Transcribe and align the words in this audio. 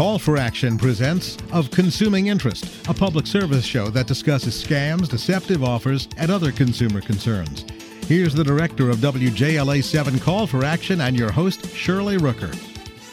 Call 0.00 0.18
for 0.18 0.38
Action 0.38 0.78
presents 0.78 1.36
Of 1.52 1.70
Consuming 1.70 2.28
Interest, 2.28 2.64
a 2.88 2.94
public 2.94 3.26
service 3.26 3.66
show 3.66 3.90
that 3.90 4.06
discusses 4.06 4.54
scams, 4.64 5.10
deceptive 5.10 5.62
offers, 5.62 6.08
and 6.16 6.30
other 6.30 6.52
consumer 6.52 7.02
concerns. 7.02 7.66
Here's 8.06 8.32
the 8.32 8.42
director 8.42 8.88
of 8.88 8.96
WJLA 8.96 9.84
7 9.84 10.18
Call 10.20 10.46
for 10.46 10.64
Action 10.64 11.02
and 11.02 11.18
your 11.18 11.30
host, 11.30 11.68
Shirley 11.74 12.16
Rooker. 12.16 12.50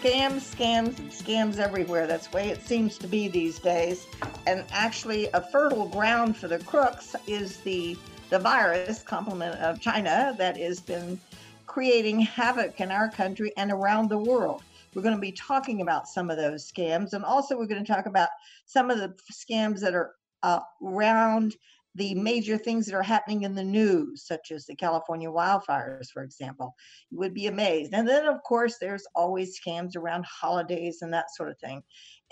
Scams, 0.02 0.56
scams, 0.56 0.94
scams 1.12 1.58
everywhere. 1.58 2.08
That's 2.08 2.28
the 2.28 2.38
way 2.38 2.48
it 2.48 2.66
seems 2.66 2.98
to 3.00 3.08
be 3.08 3.28
these 3.28 3.60
days. 3.60 4.08
And 4.46 4.64
actually, 4.72 5.28
a 5.34 5.42
fertile 5.42 5.90
ground 5.90 6.38
for 6.38 6.48
the 6.48 6.60
crooks 6.60 7.18
is 7.28 7.58
the, 7.58 7.98
the 8.30 8.40
virus, 8.40 9.04
complement 9.04 9.60
of 9.60 9.82
China, 9.82 10.34
that 10.38 10.56
has 10.56 10.80
been 10.80 11.20
creating 11.66 12.22
havoc 12.22 12.80
in 12.80 12.92
our 12.92 13.10
country 13.10 13.52
and 13.58 13.74
around 13.74 14.08
the 14.08 14.18
world. 14.18 14.64
We're 14.98 15.04
going 15.04 15.16
to 15.16 15.22
be 15.22 15.32
talking 15.32 15.82
about 15.82 16.08
some 16.08 16.32
of 16.32 16.38
those 16.38 16.72
scams, 16.72 17.14
and 17.14 17.24
also 17.24 17.56
we're 17.56 17.68
going 17.68 17.86
to 17.86 17.94
talk 17.94 18.08
about 18.08 18.30
some 18.66 18.90
of 18.90 18.98
the 18.98 19.14
scams 19.32 19.80
that 19.82 19.94
are 19.94 20.16
uh, 20.42 20.62
around 20.84 21.56
the 21.94 22.16
major 22.16 22.58
things 22.58 22.88
that 22.88 22.96
are 22.96 23.04
happening 23.04 23.44
in 23.44 23.54
the 23.54 23.64
news, 23.64 24.26
such 24.26 24.50
as 24.50 24.66
the 24.66 24.76
California 24.76 25.30
wildfires, 25.30 26.08
for 26.12 26.24
example. 26.24 26.74
You 27.12 27.20
would 27.20 27.36
be 27.36 27.46
amazed. 27.46 27.94
And 27.94 28.10
then, 28.10 28.26
of 28.26 28.42
course, 28.42 28.78
there's 28.82 29.06
always 29.14 29.60
scams 29.60 29.96
around 29.96 30.26
holidays 30.26 31.04
and 31.04 31.14
that 31.14 31.28
sort 31.36 31.50
of 31.50 31.60
thing. 31.60 31.84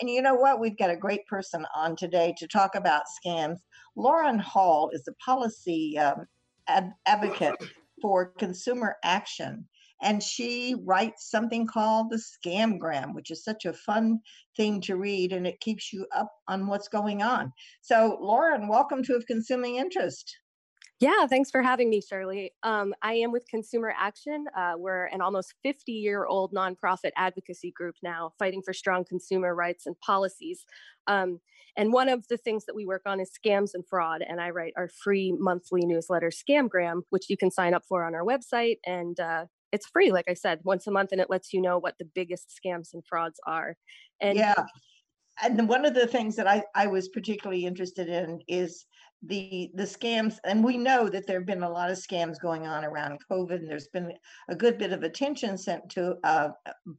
And 0.01 0.09
you 0.09 0.23
know 0.23 0.33
what? 0.33 0.59
We've 0.59 0.77
got 0.77 0.89
a 0.89 0.97
great 0.97 1.27
person 1.27 1.67
on 1.75 1.95
today 1.95 2.33
to 2.39 2.47
talk 2.47 2.73
about 2.73 3.03
scams. 3.23 3.59
Lauren 3.95 4.39
Hall 4.39 4.89
is 4.91 5.07
a 5.07 5.13
policy 5.23 5.99
um, 5.99 6.25
ad- 6.67 6.93
advocate 7.05 7.53
for 8.01 8.25
consumer 8.39 8.95
action 9.03 9.67
and 10.05 10.21
she 10.21 10.75
writes 10.85 11.31
something 11.31 11.65
called 11.65 12.11
the 12.11 12.21
Scamgram, 12.21 13.15
which 13.15 13.31
is 13.31 13.43
such 13.43 13.65
a 13.65 13.73
fun 13.73 14.19
thing 14.55 14.79
to 14.81 14.97
read 14.97 15.33
and 15.33 15.47
it 15.47 15.59
keeps 15.59 15.91
you 15.91 16.05
up 16.15 16.31
on 16.47 16.67
what's 16.67 16.87
going 16.87 17.23
on. 17.23 17.51
So, 17.81 18.19
Lauren, 18.21 18.67
welcome 18.67 19.03
to 19.03 19.15
Of 19.15 19.25
Consuming 19.25 19.77
Interest. 19.77 20.37
Yeah, 20.99 21.25
thanks 21.27 21.49
for 21.49 21.61
having 21.61 21.89
me, 21.89 22.01
Shirley. 22.01 22.53
Um, 22.61 22.93
I 23.01 23.15
am 23.15 23.31
with 23.31 23.47
Consumer 23.49 23.93
Action. 23.97 24.45
Uh, 24.55 24.73
we're 24.77 25.05
an 25.07 25.21
almost 25.21 25.55
50 25.63 25.91
year 25.91 26.25
old 26.25 26.53
nonprofit 26.53 27.11
advocacy 27.17 27.71
group 27.71 27.95
now, 28.03 28.31
fighting 28.37 28.61
for 28.63 28.73
strong 28.73 29.03
consumer 29.03 29.55
rights 29.55 29.87
and 29.87 29.99
policies. 29.99 30.65
Um, 31.07 31.41
and 31.75 31.91
one 31.91 32.07
of 32.09 32.27
the 32.29 32.37
things 32.37 32.65
that 32.65 32.75
we 32.75 32.85
work 32.85 33.01
on 33.05 33.19
is 33.19 33.31
scams 33.31 33.71
and 33.73 33.85
fraud. 33.85 34.21
And 34.25 34.39
I 34.39 34.51
write 34.51 34.73
our 34.77 34.87
free 34.87 35.35
monthly 35.37 35.85
newsletter, 35.85 36.29
Scamgram, 36.29 37.01
which 37.09 37.29
you 37.29 37.35
can 37.35 37.51
sign 37.51 37.73
up 37.73 37.83
for 37.89 38.05
on 38.05 38.15
our 38.15 38.23
website. 38.23 38.77
And 38.85 39.19
uh, 39.19 39.45
it's 39.75 39.87
free, 39.87 40.11
like 40.11 40.25
I 40.27 40.33
said, 40.33 40.59
once 40.63 40.87
a 40.87 40.91
month, 40.91 41.11
and 41.11 41.21
it 41.21 41.29
lets 41.29 41.53
you 41.53 41.61
know 41.61 41.77
what 41.77 41.95
the 41.99 42.05
biggest 42.05 42.59
scams 42.59 42.93
and 42.93 43.05
frauds 43.05 43.39
are. 43.45 43.75
And 44.19 44.37
yeah, 44.37 44.65
and 45.43 45.67
one 45.67 45.85
of 45.85 45.93
the 45.93 46.07
things 46.07 46.35
that 46.37 46.47
I 46.47 46.63
I 46.73 46.87
was 46.87 47.09
particularly 47.09 47.65
interested 47.65 48.09
in 48.09 48.41
is 48.47 48.85
the 49.23 49.71
the 49.73 49.83
scams 49.83 50.37
and 50.43 50.63
we 50.63 50.77
know 50.77 51.09
that 51.09 51.25
there 51.25 51.39
have 51.39 51.47
been 51.47 51.63
a 51.63 51.69
lot 51.69 51.89
of 51.89 51.97
scams 51.97 52.39
going 52.39 52.67
on 52.67 52.83
around 52.85 53.17
covid 53.31 53.55
and 53.55 53.69
there's 53.69 53.87
been 53.87 54.11
a 54.49 54.55
good 54.55 54.77
bit 54.77 54.91
of 54.91 55.03
attention 55.03 55.57
sent 55.57 55.89
to 55.89 56.15
uh, 56.23 56.49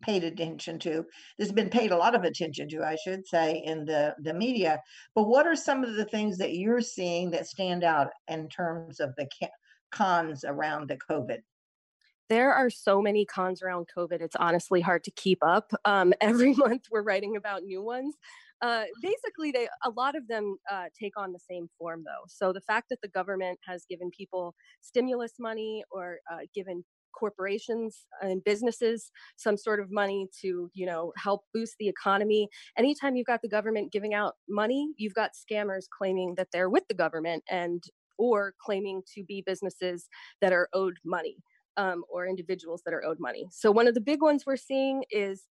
paid 0.03 0.25
attention 0.25 0.79
to 0.79 1.05
there's 1.39 1.53
been 1.53 1.69
paid 1.69 1.93
a 1.93 1.97
lot 1.97 2.15
of 2.15 2.25
attention 2.25 2.69
to 2.69 2.83
i 2.83 2.97
should 2.97 3.27
say 3.27 3.63
in 3.65 3.85
the 3.85 4.15
the 4.21 4.35
media. 4.35 4.81
But 5.15 5.29
what 5.29 5.47
are 5.47 5.57
some 5.57 5.85
of 5.85 5.95
the 5.95 6.07
things 6.07 6.39
that 6.39 6.55
you're 6.55 6.81
seeing 6.81 7.31
that 7.31 7.47
stand 7.47 7.85
out 7.85 8.09
in 8.29 8.49
terms 8.49 8.99
of 8.99 9.15
the 9.17 9.29
cons 9.93 10.45
around 10.45 10.89
the 10.89 10.99
covid 11.09 11.41
there 12.29 12.53
are 12.53 12.71
so 12.71 13.01
many 13.01 13.25
cons 13.25 13.63
around 13.63 13.87
COVID. 13.97 14.21
It's 14.21 14.37
honestly 14.37 14.81
hard 14.81 15.05
to 15.05 15.11
keep 15.13 15.39
up. 15.43 15.73
Um, 15.85 16.13
every 16.21 16.55
month 16.55 16.85
we're 16.91 17.03
writing 17.03 17.37
about 17.37 17.63
new 17.63 17.83
ones. 17.83 18.15
Uh, 18.63 18.85
basically, 19.03 19.51
they 19.53 19.69
a 19.85 19.91
lot 19.91 20.17
of 20.17 20.27
them 20.29 20.57
uh, 20.71 20.85
take 20.99 21.13
on 21.19 21.33
the 21.33 21.39
same 21.39 21.69
form, 21.79 22.03
though. 22.05 22.25
So 22.27 22.53
the 22.53 22.63
fact 22.63 22.89
that 22.91 23.01
the 23.03 23.09
government 23.09 23.59
has 23.67 23.85
given 23.89 24.11
people 24.17 24.55
stimulus 24.81 25.35
money 25.39 25.85
or 25.91 26.21
uh, 26.31 26.47
given 26.55 26.83
corporations 27.19 28.07
and 28.21 28.45
businesses 28.45 29.11
some 29.37 29.57
sort 29.57 29.81
of 29.81 29.91
money 29.91 30.29
to 30.43 30.71
you 30.75 30.87
know 30.87 31.13
help 31.17 31.43
boost 31.55 31.75
the 31.81 31.89
economy 31.89 32.47
anytime 32.77 33.17
you've 33.17 33.27
got 33.27 33.41
the 33.41 33.49
government 33.49 33.91
giving 33.91 34.13
out 34.13 34.35
money 34.51 34.93
you've 34.99 35.15
got 35.15 35.31
scammers 35.33 35.85
claiming 35.97 36.35
that 36.37 36.49
they're 36.53 36.69
with 36.69 36.83
the 36.89 36.95
government 36.95 37.43
and 37.51 37.85
or 38.19 38.53
claiming 38.63 39.03
to 39.15 39.25
be 39.25 39.43
businesses 39.47 40.09
that 40.43 40.53
are 40.53 40.69
owed 40.75 40.97
money 41.07 41.39
um, 41.77 42.05
or 42.11 42.27
individuals 42.27 42.83
that 42.85 42.95
are 42.95 43.05
owed 43.05 43.19
money. 43.21 43.49
So 43.51 43.71
one 43.71 43.87
of 43.87 43.95
the 43.95 44.01
big 44.01 44.23
ones 44.23 44.45
we're 44.47 44.57
seeing 44.57 45.05
is 45.11 45.45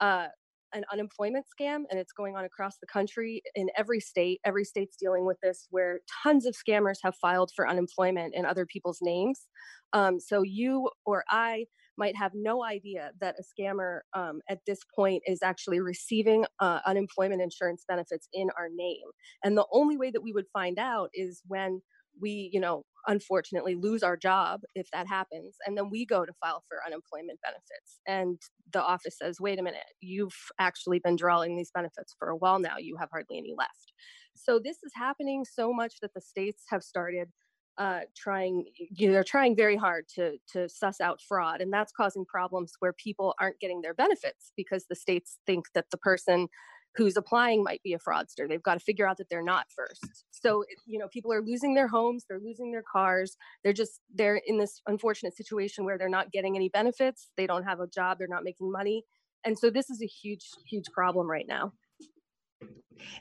uh, 0.00 0.26
an 0.74 0.84
unemployment 0.92 1.44
scam, 1.46 1.82
and 1.90 1.98
it's 1.98 2.12
going 2.12 2.36
on 2.36 2.44
across 2.44 2.78
the 2.78 2.86
country 2.86 3.42
in 3.54 3.68
every 3.76 4.00
state. 4.00 4.40
Every 4.44 4.64
state's 4.64 4.96
dealing 4.96 5.26
with 5.26 5.38
this, 5.42 5.66
where 5.70 6.00
tons 6.22 6.46
of 6.46 6.54
scammers 6.54 6.98
have 7.02 7.14
filed 7.16 7.50
for 7.54 7.68
unemployment 7.68 8.34
in 8.34 8.46
other 8.46 8.66
people's 8.66 8.98
names. 9.02 9.46
Um, 9.92 10.18
so 10.18 10.42
you 10.42 10.90
or 11.04 11.24
I 11.28 11.66
might 11.98 12.16
have 12.16 12.32
no 12.34 12.64
idea 12.64 13.10
that 13.20 13.36
a 13.38 13.42
scammer 13.42 14.00
um, 14.14 14.40
at 14.48 14.60
this 14.66 14.80
point 14.96 15.22
is 15.26 15.40
actually 15.42 15.80
receiving 15.80 16.46
uh, 16.58 16.80
unemployment 16.86 17.42
insurance 17.42 17.84
benefits 17.86 18.28
in 18.32 18.48
our 18.58 18.68
name. 18.74 19.04
And 19.44 19.56
the 19.56 19.66
only 19.72 19.98
way 19.98 20.10
that 20.10 20.22
we 20.22 20.32
would 20.32 20.46
find 20.52 20.78
out 20.78 21.10
is 21.12 21.42
when 21.46 21.82
we 22.20 22.50
you 22.52 22.60
know 22.60 22.84
unfortunately 23.06 23.74
lose 23.74 24.02
our 24.02 24.16
job 24.16 24.60
if 24.74 24.88
that 24.92 25.08
happens 25.08 25.56
and 25.66 25.76
then 25.76 25.90
we 25.90 26.06
go 26.06 26.24
to 26.24 26.32
file 26.40 26.62
for 26.68 26.78
unemployment 26.86 27.38
benefits 27.42 28.00
and 28.06 28.40
the 28.72 28.82
office 28.82 29.16
says 29.18 29.40
wait 29.40 29.58
a 29.58 29.62
minute 29.62 29.80
you've 30.00 30.36
actually 30.58 31.00
been 31.00 31.16
drawing 31.16 31.56
these 31.56 31.70
benefits 31.74 32.14
for 32.18 32.28
a 32.28 32.36
while 32.36 32.58
now 32.58 32.76
you 32.78 32.96
have 32.96 33.08
hardly 33.10 33.38
any 33.38 33.54
left. 33.56 33.92
So 34.34 34.58
this 34.58 34.78
is 34.82 34.92
happening 34.94 35.44
so 35.44 35.72
much 35.72 35.94
that 36.00 36.14
the 36.14 36.20
states 36.20 36.64
have 36.70 36.82
started 36.82 37.28
uh, 37.78 38.00
trying 38.14 38.66
you 38.76 39.06
know, 39.06 39.14
they're 39.14 39.24
trying 39.24 39.56
very 39.56 39.76
hard 39.76 40.04
to 40.16 40.36
to 40.52 40.68
suss 40.68 41.00
out 41.00 41.20
fraud 41.26 41.60
and 41.60 41.72
that's 41.72 41.92
causing 41.92 42.24
problems 42.26 42.72
where 42.80 42.92
people 42.92 43.34
aren't 43.40 43.58
getting 43.60 43.80
their 43.80 43.94
benefits 43.94 44.52
because 44.56 44.84
the 44.88 44.94
states 44.94 45.38
think 45.46 45.66
that 45.74 45.86
the 45.90 45.96
person 45.96 46.48
who's 46.94 47.16
applying 47.16 47.62
might 47.62 47.82
be 47.82 47.94
a 47.94 47.98
fraudster. 47.98 48.48
They've 48.48 48.62
got 48.62 48.74
to 48.74 48.80
figure 48.80 49.06
out 49.06 49.16
that 49.18 49.28
they're 49.30 49.42
not 49.42 49.66
first. 49.74 50.24
So, 50.30 50.64
you 50.86 50.98
know, 50.98 51.08
people 51.08 51.32
are 51.32 51.42
losing 51.42 51.74
their 51.74 51.88
homes, 51.88 52.24
they're 52.28 52.40
losing 52.40 52.72
their 52.72 52.82
cars. 52.82 53.36
They're 53.64 53.72
just, 53.72 54.00
they're 54.14 54.40
in 54.46 54.58
this 54.58 54.80
unfortunate 54.86 55.36
situation 55.36 55.84
where 55.84 55.96
they're 55.96 56.08
not 56.08 56.32
getting 56.32 56.56
any 56.56 56.68
benefits. 56.68 57.30
They 57.36 57.46
don't 57.46 57.64
have 57.64 57.80
a 57.80 57.86
job, 57.86 58.18
they're 58.18 58.28
not 58.28 58.44
making 58.44 58.70
money. 58.70 59.04
And 59.44 59.58
so 59.58 59.70
this 59.70 59.90
is 59.90 60.02
a 60.02 60.06
huge, 60.06 60.48
huge 60.68 60.86
problem 60.92 61.28
right 61.28 61.46
now. 61.48 61.72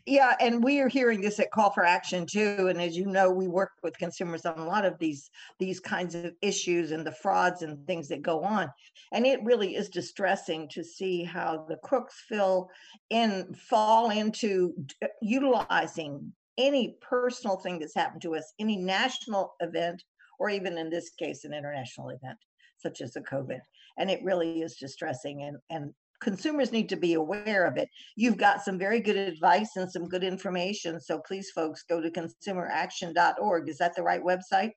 Yeah, 0.05 0.35
and 0.39 0.63
we 0.63 0.79
are 0.79 0.87
hearing 0.87 1.21
this 1.21 1.39
at 1.39 1.51
Call 1.51 1.71
for 1.71 1.85
Action 1.85 2.25
too. 2.25 2.67
And 2.69 2.81
as 2.81 2.95
you 2.95 3.05
know, 3.05 3.31
we 3.31 3.47
work 3.47 3.71
with 3.83 3.97
consumers 3.97 4.45
on 4.45 4.57
a 4.57 4.65
lot 4.65 4.85
of 4.85 4.97
these 4.99 5.29
these 5.59 5.79
kinds 5.79 6.15
of 6.15 6.33
issues 6.41 6.91
and 6.91 7.05
the 7.05 7.11
frauds 7.11 7.61
and 7.61 7.85
things 7.85 8.07
that 8.09 8.21
go 8.21 8.43
on. 8.43 8.69
And 9.11 9.25
it 9.25 9.43
really 9.43 9.75
is 9.75 9.89
distressing 9.89 10.67
to 10.69 10.83
see 10.83 11.23
how 11.23 11.65
the 11.67 11.77
crooks 11.77 12.23
fill 12.27 12.69
in 13.09 13.53
fall 13.53 14.09
into 14.11 14.73
uh, 15.03 15.07
utilizing 15.21 16.31
any 16.57 16.97
personal 17.01 17.57
thing 17.57 17.79
that's 17.79 17.95
happened 17.95 18.21
to 18.23 18.35
us, 18.35 18.53
any 18.59 18.77
national 18.77 19.53
event, 19.61 20.03
or 20.39 20.49
even 20.49 20.77
in 20.77 20.89
this 20.89 21.11
case, 21.11 21.43
an 21.43 21.53
international 21.53 22.09
event 22.09 22.37
such 22.77 23.01
as 23.01 23.13
the 23.13 23.21
COVID. 23.21 23.59
And 23.97 24.09
it 24.09 24.23
really 24.23 24.61
is 24.61 24.75
distressing. 24.75 25.43
And 25.43 25.57
and 25.69 25.93
consumers 26.21 26.71
need 26.71 26.87
to 26.89 26.95
be 26.95 27.15
aware 27.15 27.65
of 27.65 27.77
it. 27.77 27.89
You've 28.15 28.37
got 28.37 28.63
some 28.63 28.77
very 28.77 29.01
good 29.01 29.17
advice 29.17 29.75
and 29.75 29.91
some 29.91 30.07
good 30.07 30.23
information. 30.23 31.01
So 31.01 31.19
please, 31.19 31.51
folks, 31.51 31.83
go 31.89 31.99
to 31.99 32.09
consumeraction.org. 32.09 33.69
Is 33.69 33.79
that 33.79 33.95
the 33.95 34.03
right 34.03 34.23
website? 34.23 34.71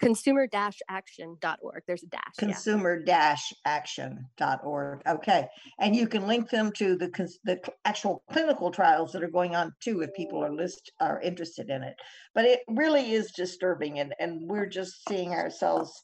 consumer-action.org 0.00 1.82
there's 1.86 2.02
a 2.02 2.08
dash 2.08 2.34
consumer-action.org 2.36 5.02
okay 5.06 5.46
and 5.78 5.94
you 5.94 6.08
can 6.08 6.26
link 6.26 6.50
them 6.50 6.72
to 6.72 6.96
the 6.96 7.06
the 7.44 7.60
actual 7.84 8.24
clinical 8.30 8.72
trials 8.72 9.12
that 9.12 9.22
are 9.22 9.30
going 9.30 9.54
on 9.54 9.72
too 9.80 10.00
if 10.00 10.12
people 10.14 10.44
are 10.44 10.52
list 10.52 10.90
are 11.00 11.20
interested 11.20 11.70
in 11.70 11.84
it 11.84 11.94
but 12.34 12.44
it 12.44 12.62
really 12.68 13.12
is 13.12 13.30
disturbing 13.32 14.00
and 14.00 14.12
and 14.18 14.40
we're 14.48 14.66
just 14.66 15.08
seeing 15.08 15.32
ourselves 15.32 16.02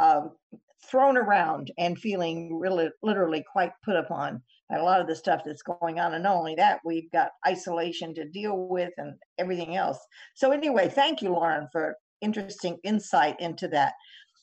um, 0.00 0.32
thrown 0.84 1.16
around 1.16 1.70
and 1.78 1.98
feeling 1.98 2.58
really 2.58 2.88
literally 3.02 3.44
quite 3.52 3.72
put 3.84 3.96
upon 3.96 4.42
by 4.68 4.76
a 4.76 4.82
lot 4.82 5.00
of 5.00 5.06
the 5.06 5.16
stuff 5.16 5.42
that's 5.44 5.62
going 5.62 6.00
on. 6.00 6.14
And 6.14 6.24
not 6.24 6.36
only 6.36 6.54
that 6.56 6.80
we've 6.84 7.10
got 7.12 7.32
isolation 7.46 8.14
to 8.14 8.28
deal 8.28 8.68
with 8.68 8.92
and 8.96 9.14
everything 9.38 9.76
else. 9.76 9.98
So 10.34 10.52
anyway 10.52 10.88
thank 10.88 11.22
you 11.22 11.30
lauren 11.30 11.68
for 11.72 11.96
interesting 12.20 12.78
insight 12.84 13.36
into 13.40 13.68
that. 13.68 13.94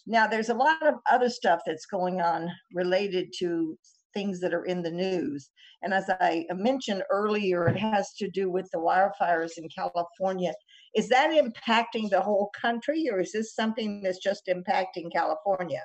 Now 0.06 0.28
there's 0.28 0.50
a 0.50 0.54
lot 0.54 0.86
of 0.86 0.96
other 1.12 1.30
stuff 1.30 1.62
that's 1.66 1.86
going 1.86 2.22
on 2.22 2.50
related 2.74 3.34
to 3.40 3.78
things 4.14 4.40
that 4.40 4.54
are 4.54 4.66
in 4.66 4.82
the 4.82 4.92
news. 4.92 5.50
And 5.82 5.94
as 5.94 6.06
i 6.10 6.46
mentioned 6.52 7.04
earlier 7.12 7.68
it 7.68 7.78
has 7.78 8.14
to 8.14 8.30
do 8.30 8.50
with 8.50 8.70
the 8.72 8.80
wildfires 8.80 9.58
in 9.58 9.68
california. 9.70 10.54
Is 10.96 11.10
that 11.10 11.32
impacting 11.32 12.10
the 12.10 12.22
whole 12.22 12.52
country 12.60 13.08
or 13.12 13.20
is 13.20 13.32
this 13.32 13.56
something 13.56 14.02
that's 14.02 14.20
just 14.20 14.48
impacting 14.48 15.12
california 15.12 15.84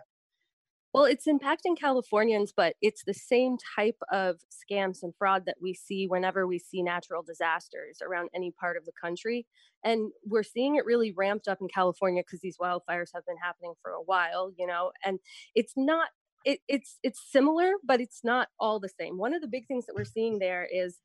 Well, 0.93 1.05
it's 1.05 1.27
impacting 1.27 1.79
Californians, 1.79 2.53
but 2.55 2.77
it's 2.83 3.03
the 3.05 3.15
same 3.15 3.56
type 3.77 3.97
of 4.11 4.41
scams 4.50 5.03
and 5.03 5.15
fraud 5.17 5.47
that 5.47 5.56
we 5.61 5.73
see 5.73 6.06
whenever 6.06 6.47
we 6.47 6.59
see 6.59 6.83
natural 6.83 7.23
disasters 7.23 7.99
around 8.03 8.29
any 8.35 8.50
part 8.50 8.77
of 8.77 8.85
the 8.85 8.93
country. 9.03 9.47
And 9.83 10.12
we're 10.27 10.43
seeing 10.43 10.77
it 10.77 10.85
really 10.85 11.12
ramped 11.17 11.49
up 11.49 11.59
in 11.62 11.69
California 11.69 12.23
because 12.27 12.41
these 12.41 12.59
wildfires 12.59 13.09
have 13.15 13.25
been 13.27 13.39
happening 13.43 13.73
for 13.81 13.93
a 13.93 14.03
while, 14.03 14.53
you 14.59 14.67
know, 14.67 14.93
and 15.05 15.19
it's 15.55 15.73
not 15.77 16.09
it, 16.44 16.59
it's 16.69 16.99
it's 17.03 17.21
similar, 17.31 17.73
but 17.85 18.00
it's 18.00 18.21
not 18.25 18.49
all 18.59 18.79
the 18.81 18.91
same. 19.00 19.17
One 19.17 19.33
of 19.33 19.41
the 19.41 19.49
big 19.49 19.67
things 19.69 19.87
that 19.87 19.94
we're 19.97 20.05
seeing 20.05 20.41
there 20.41 20.69
is 20.71 20.99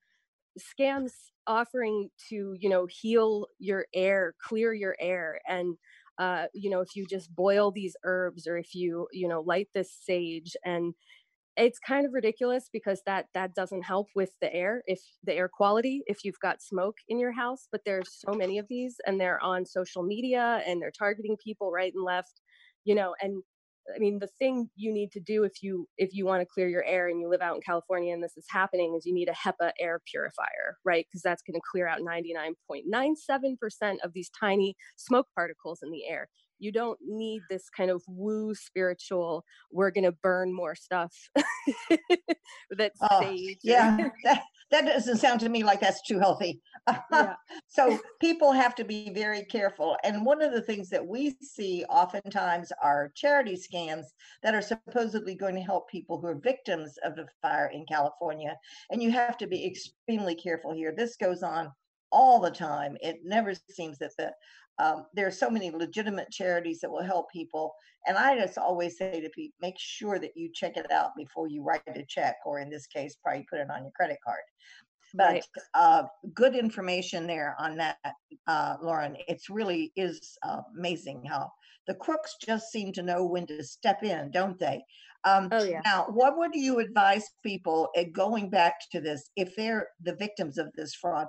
scams 0.59 1.11
offering 1.45 2.09
to 2.29 2.55
you 2.59 2.67
know 2.69 2.87
heal 2.87 3.47
your 3.59 3.85
air 3.93 4.33
clear 4.41 4.73
your 4.73 4.95
air 4.99 5.39
and 5.47 5.77
uh, 6.19 6.45
you 6.53 6.69
know 6.69 6.81
if 6.81 6.95
you 6.95 7.05
just 7.05 7.33
boil 7.35 7.71
these 7.71 7.95
herbs 8.03 8.47
or 8.47 8.57
if 8.57 8.73
you 8.73 9.07
you 9.11 9.27
know 9.27 9.41
light 9.41 9.67
this 9.73 9.91
sage 9.91 10.55
and 10.65 10.93
it's 11.57 11.79
kind 11.79 12.05
of 12.05 12.13
ridiculous 12.13 12.69
because 12.71 13.01
that 13.05 13.25
that 13.33 13.55
doesn't 13.55 13.81
help 13.81 14.07
with 14.15 14.31
the 14.41 14.53
air 14.53 14.83
if 14.85 14.99
the 15.23 15.33
air 15.33 15.49
quality 15.49 16.03
if 16.05 16.23
you've 16.23 16.39
got 16.39 16.61
smoke 16.61 16.97
in 17.09 17.19
your 17.19 17.31
house 17.31 17.67
but 17.71 17.81
there's 17.85 18.09
so 18.25 18.33
many 18.33 18.57
of 18.57 18.67
these 18.69 18.97
and 19.05 19.19
they're 19.19 19.43
on 19.43 19.65
social 19.65 20.03
media 20.03 20.61
and 20.67 20.81
they're 20.81 20.91
targeting 20.91 21.35
people 21.43 21.71
right 21.71 21.93
and 21.95 22.03
left 22.03 22.41
you 22.85 22.93
know 22.93 23.15
and 23.21 23.41
I 23.95 23.99
mean, 23.99 24.19
the 24.19 24.27
thing 24.39 24.69
you 24.75 24.91
need 24.93 25.11
to 25.13 25.19
do 25.19 25.43
if 25.43 25.61
you 25.61 25.87
if 25.97 26.13
you 26.13 26.25
want 26.25 26.41
to 26.41 26.45
clear 26.45 26.67
your 26.67 26.83
air 26.83 27.07
and 27.07 27.19
you 27.19 27.29
live 27.29 27.41
out 27.41 27.55
in 27.55 27.61
California 27.61 28.13
and 28.13 28.23
this 28.23 28.35
is 28.37 28.45
happening 28.49 28.95
is 28.97 29.05
you 29.05 29.13
need 29.13 29.29
a 29.29 29.33
HEPA 29.33 29.71
air 29.79 30.01
purifier, 30.11 30.77
right? 30.83 31.05
Because 31.07 31.21
that's 31.21 31.41
going 31.41 31.55
to 31.55 31.61
clear 31.71 31.87
out 31.87 32.01
99.97% 32.01 33.97
of 34.03 34.13
these 34.13 34.29
tiny 34.37 34.75
smoke 34.95 35.27
particles 35.35 35.79
in 35.83 35.91
the 35.91 36.05
air. 36.07 36.27
You 36.59 36.71
don't 36.71 36.99
need 37.01 37.41
this 37.49 37.69
kind 37.69 37.91
of 37.91 38.01
woo 38.07 38.53
spiritual, 38.55 39.43
we're 39.71 39.91
going 39.91 40.03
to 40.05 40.11
burn 40.11 40.53
more 40.53 40.75
stuff 40.75 41.13
that's 42.71 42.99
oh, 43.09 43.21
sage. 43.21 43.59
Yeah, 43.63 44.09
that, 44.23 44.43
that 44.71 44.85
doesn't 44.85 45.17
sound 45.17 45.39
to 45.41 45.49
me 45.49 45.63
like 45.63 45.79
that's 45.79 46.01
too 46.01 46.19
healthy. 46.19 46.61
Yeah. 47.11 47.35
so 47.67 47.99
people 48.19 48.51
have 48.51 48.75
to 48.75 48.83
be 48.83 49.11
very 49.13 49.43
careful. 49.43 49.97
And 50.03 50.25
one 50.25 50.41
of 50.41 50.51
the 50.51 50.61
things 50.61 50.89
that 50.89 51.05
we 51.05 51.35
see 51.41 51.85
oftentimes 51.89 52.71
are 52.83 53.11
charity 53.15 53.57
scams 53.57 54.05
that 54.43 54.55
are 54.55 54.61
supposedly 54.61 55.35
going 55.35 55.55
to 55.55 55.61
help 55.61 55.89
people 55.89 56.19
who 56.19 56.27
are 56.27 56.35
victims 56.35 56.95
of 57.03 57.15
the 57.15 57.25
fire 57.41 57.71
in 57.73 57.85
California. 57.85 58.55
And 58.91 59.01
you 59.01 59.11
have 59.11 59.37
to 59.37 59.47
be 59.47 59.65
extremely 59.65 60.35
careful 60.35 60.73
here. 60.73 60.93
This 60.95 61.15
goes 61.15 61.43
on 61.43 61.71
all 62.11 62.39
the 62.39 62.51
time. 62.51 62.97
It 63.01 63.19
never 63.23 63.53
seems 63.69 63.97
that 63.99 64.11
the 64.17 64.31
um, 64.79 65.05
there 65.13 65.25
are 65.25 65.31
so 65.31 65.49
many 65.49 65.71
legitimate 65.71 66.29
charities 66.29 66.79
that 66.81 66.91
will 66.91 67.03
help 67.03 67.31
people. 67.31 67.73
And 68.05 68.15
I 68.15 68.37
just 68.37 68.57
always 68.57 68.97
say 68.97 69.19
to 69.19 69.29
people, 69.29 69.55
make 69.59 69.75
sure 69.77 70.19
that 70.19 70.31
you 70.35 70.49
check 70.53 70.77
it 70.77 70.91
out 70.91 71.11
before 71.17 71.47
you 71.47 71.63
write 71.63 71.81
a 71.87 72.05
check, 72.07 72.35
or 72.45 72.59
in 72.59 72.69
this 72.69 72.85
case, 72.85 73.17
probably 73.23 73.45
put 73.49 73.59
it 73.59 73.71
on 73.71 73.81
your 73.81 73.91
credit 73.95 74.19
card. 74.23 74.41
But 75.13 75.31
right. 75.31 75.45
uh, 75.73 76.03
good 76.33 76.55
information 76.55 77.25
there 77.25 77.55
on 77.57 77.77
that, 77.77 77.97
uh, 78.45 78.75
Lauren. 78.81 79.17
It's 79.27 79.49
really 79.49 79.91
is 79.95 80.37
uh, 80.43 80.61
amazing 80.77 81.23
how 81.25 81.49
the 81.87 81.95
crooks 81.95 82.35
just 82.45 82.71
seem 82.71 82.91
to 82.93 83.01
know 83.01 83.25
when 83.25 83.47
to 83.47 83.63
step 83.63 84.03
in, 84.03 84.29
don't 84.31 84.59
they? 84.59 84.83
Um, 85.23 85.49
oh, 85.51 85.63
yeah. 85.63 85.81
Now, 85.83 86.07
what 86.09 86.37
would 86.37 86.53
you 86.53 86.79
advise 86.79 87.25
people 87.43 87.89
going 88.11 88.49
back 88.49 88.75
to 88.91 89.01
this 89.01 89.29
if 89.35 89.55
they're 89.55 89.87
the 90.03 90.15
victims 90.15 90.57
of 90.57 90.71
this 90.73 90.93
fraud? 90.93 91.27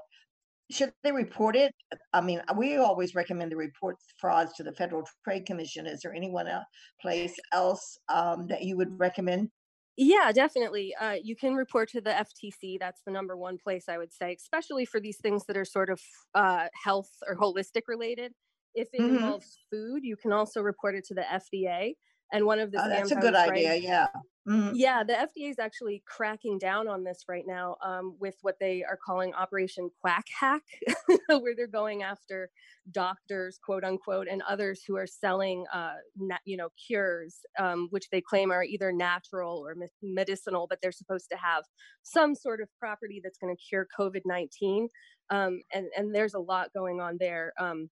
Should 0.70 0.92
they 1.02 1.12
report 1.12 1.56
it? 1.56 1.74
I 2.12 2.20
mean, 2.20 2.42
we 2.56 2.76
always 2.76 3.14
recommend 3.14 3.50
to 3.52 3.56
report 3.56 3.96
frauds 4.18 4.52
to 4.54 4.62
the 4.62 4.72
Federal 4.72 5.02
Trade 5.24 5.46
Commission. 5.46 5.86
Is 5.86 6.00
there 6.02 6.14
anyone 6.14 6.46
else, 6.46 6.66
place 7.00 7.34
else 7.52 7.98
um, 8.08 8.46
that 8.48 8.62
you 8.62 8.76
would 8.76 8.98
recommend? 8.98 9.50
Yeah, 9.96 10.30
definitely. 10.32 10.94
Uh, 11.00 11.16
you 11.20 11.34
can 11.34 11.54
report 11.54 11.88
to 11.90 12.00
the 12.00 12.10
FTC. 12.10 12.78
That's 12.78 13.02
the 13.04 13.10
number 13.10 13.36
one 13.36 13.58
place 13.58 13.88
I 13.88 13.98
would 13.98 14.12
say, 14.12 14.36
especially 14.38 14.84
for 14.84 15.00
these 15.00 15.16
things 15.20 15.44
that 15.46 15.56
are 15.56 15.64
sort 15.64 15.90
of 15.90 16.00
uh, 16.34 16.68
health 16.84 17.10
or 17.26 17.36
holistic 17.36 17.82
related. 17.88 18.32
If 18.74 18.88
it 18.92 19.00
mm-hmm. 19.00 19.16
involves 19.16 19.58
food, 19.72 20.04
you 20.04 20.16
can 20.16 20.32
also 20.32 20.60
report 20.60 20.94
it 20.94 21.04
to 21.06 21.14
the 21.14 21.22
FDA. 21.22 21.94
And 22.32 22.44
one 22.44 22.58
of 22.58 22.70
the 22.72 22.84
oh, 22.84 22.88
that's 22.88 23.10
a 23.10 23.16
good 23.16 23.34
idea. 23.34 23.74
Yeah. 23.76 24.06
Mm-hmm. 24.48 24.76
Yeah, 24.76 25.04
the 25.04 25.12
FDA 25.12 25.50
is 25.50 25.58
actually 25.58 26.02
cracking 26.06 26.58
down 26.58 26.88
on 26.88 27.04
this 27.04 27.24
right 27.28 27.44
now 27.46 27.76
um, 27.84 28.16
with 28.18 28.36
what 28.40 28.54
they 28.58 28.82
are 28.82 28.96
calling 28.96 29.34
Operation 29.34 29.90
Quack 30.00 30.24
Hack, 30.40 30.62
where 31.28 31.54
they're 31.54 31.66
going 31.66 32.02
after 32.02 32.48
doctors, 32.90 33.58
quote 33.62 33.84
unquote, 33.84 34.26
and 34.26 34.40
others 34.48 34.82
who 34.86 34.96
are 34.96 35.06
selling, 35.06 35.66
uh, 35.72 35.96
na- 36.16 36.38
you 36.46 36.56
know, 36.56 36.70
cures, 36.86 37.40
um, 37.58 37.88
which 37.90 38.08
they 38.10 38.22
claim 38.22 38.50
are 38.50 38.64
either 38.64 38.90
natural 38.90 39.58
or 39.58 39.74
me- 39.74 39.88
medicinal, 40.02 40.66
but 40.66 40.78
they're 40.80 40.92
supposed 40.92 41.28
to 41.30 41.36
have 41.36 41.64
some 42.02 42.34
sort 42.34 42.62
of 42.62 42.68
property 42.78 43.20
that's 43.22 43.38
going 43.38 43.54
to 43.54 43.62
cure 43.62 43.86
COVID 43.98 44.22
nineteen. 44.24 44.88
Um, 45.28 45.60
and 45.74 45.88
and 45.94 46.14
there's 46.14 46.34
a 46.34 46.40
lot 46.40 46.72
going 46.72 47.02
on 47.02 47.18
there. 47.20 47.52
Um, 47.60 47.90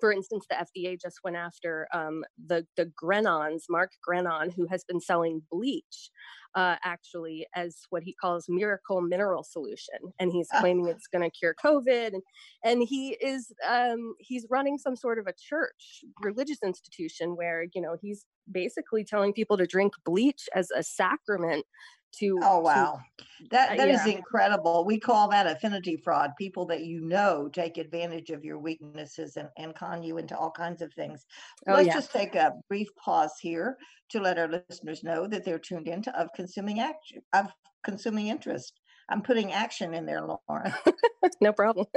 for 0.00 0.12
instance, 0.12 0.46
the 0.48 0.56
FDA 0.56 1.00
just 1.00 1.20
went 1.24 1.36
after 1.36 1.86
um, 1.92 2.24
the 2.46 2.66
the 2.76 2.90
Grenons, 2.96 3.66
Mark 3.68 3.90
Grenon, 4.06 4.52
who 4.54 4.66
has 4.68 4.84
been 4.84 5.00
selling 5.00 5.42
bleach, 5.50 6.10
uh, 6.54 6.76
actually 6.84 7.46
as 7.54 7.76
what 7.90 8.02
he 8.02 8.14
calls 8.14 8.46
miracle 8.48 9.00
mineral 9.00 9.44
solution, 9.44 9.98
and 10.18 10.32
he's 10.32 10.48
claiming 10.60 10.88
it's 10.88 11.06
going 11.06 11.22
to 11.22 11.30
cure 11.30 11.54
COVID, 11.62 12.08
and 12.08 12.22
and 12.64 12.82
he 12.82 13.10
is 13.20 13.52
um, 13.68 14.14
he's 14.18 14.46
running 14.50 14.78
some 14.78 14.96
sort 14.96 15.18
of 15.18 15.26
a 15.26 15.34
church, 15.38 16.04
religious 16.22 16.58
institution 16.64 17.36
where 17.36 17.66
you 17.74 17.80
know 17.80 17.96
he's 18.00 18.24
basically 18.50 19.04
telling 19.04 19.32
people 19.32 19.56
to 19.56 19.66
drink 19.66 19.92
bleach 20.04 20.48
as 20.54 20.70
a 20.74 20.82
sacrament 20.82 21.64
to 22.18 22.38
oh 22.42 22.60
wow. 22.60 23.00
To, 23.18 23.24
that 23.50 23.76
that 23.76 23.88
uh, 23.88 23.92
yeah. 23.92 24.06
incredible. 24.06 24.84
We 24.84 24.98
call 24.98 25.28
that 25.30 25.46
affinity 25.46 25.96
fraud. 25.96 26.32
People 26.38 26.66
that 26.66 26.84
you 26.84 27.00
know 27.00 27.48
take 27.52 27.78
advantage 27.78 28.30
of 28.30 28.44
your 28.44 28.58
weaknesses 28.58 29.36
and, 29.36 29.48
and 29.56 29.74
con 29.74 30.02
you 30.02 30.18
into 30.18 30.36
all 30.36 30.50
kinds 30.50 30.82
of 30.82 30.92
things. 30.94 31.24
Oh, 31.66 31.74
let's 31.74 31.86
yeah. 31.86 31.94
just 31.94 32.12
take 32.12 32.34
a 32.34 32.52
brief 32.68 32.88
pause 33.02 33.34
here 33.40 33.76
to 34.10 34.20
let 34.20 34.38
our 34.38 34.48
listeners 34.48 35.02
know 35.02 35.26
that 35.26 35.44
they're 35.44 35.58
tuned 35.58 35.88
into 35.88 36.16
of 36.18 36.28
consuming 36.34 36.80
action 36.80 37.22
of 37.32 37.48
consuming 37.84 38.28
interest. 38.28 38.80
I'm 39.08 39.22
putting 39.22 39.52
action 39.52 39.94
in 39.94 40.06
there 40.06 40.22
lauren. 40.26 40.74
No 41.40 41.52
problem. 41.52 41.86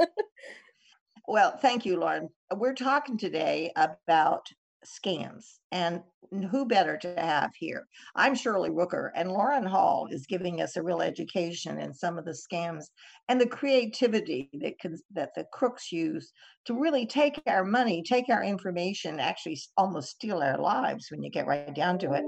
Well 1.28 1.56
thank 1.56 1.84
you 1.84 1.98
lauren. 1.98 2.28
We're 2.54 2.74
talking 2.74 3.18
today 3.18 3.72
about 3.74 4.46
scams. 4.86 5.58
And 5.72 6.02
who 6.50 6.66
better 6.66 6.96
to 6.96 7.20
have 7.20 7.54
here? 7.54 7.86
I'm 8.14 8.34
Shirley 8.34 8.70
Rooker, 8.70 9.10
and 9.14 9.30
Lauren 9.30 9.64
Hall 9.64 10.08
is 10.10 10.26
giving 10.26 10.60
us 10.60 10.76
a 10.76 10.82
real 10.82 11.02
education 11.02 11.80
in 11.80 11.92
some 11.92 12.18
of 12.18 12.24
the 12.24 12.32
scams 12.32 12.86
and 13.28 13.40
the 13.40 13.46
creativity 13.46 14.50
that 14.60 14.78
can, 14.78 14.98
that 15.12 15.34
the 15.34 15.44
crooks 15.52 15.92
use 15.92 16.32
to 16.64 16.74
really 16.74 17.06
take 17.06 17.40
our 17.46 17.64
money, 17.64 18.02
take 18.02 18.28
our 18.28 18.42
information, 18.42 19.20
actually 19.20 19.58
almost 19.76 20.10
steal 20.10 20.42
our 20.42 20.58
lives 20.58 21.10
when 21.10 21.22
you 21.22 21.30
get 21.30 21.46
right 21.46 21.74
down 21.74 21.98
to 21.98 22.12
it. 22.12 22.24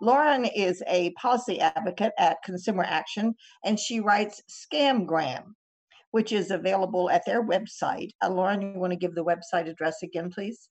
Lauren 0.00 0.44
is 0.44 0.82
a 0.86 1.10
policy 1.12 1.60
advocate 1.60 2.12
at 2.18 2.42
Consumer 2.44 2.84
Action, 2.84 3.34
and 3.64 3.78
she 3.78 4.00
writes 4.00 4.42
Scamgram 4.48 5.54
which 6.12 6.32
is 6.32 6.50
available 6.50 7.08
at 7.10 7.24
their 7.24 7.42
website. 7.42 8.10
Uh, 8.22 8.28
Lauren, 8.28 8.60
you 8.60 8.80
want 8.80 8.92
to 8.92 8.98
give 8.98 9.14
the 9.14 9.24
website 9.24 9.68
address 9.68 10.02
again, 10.02 10.30
please? 10.30 10.68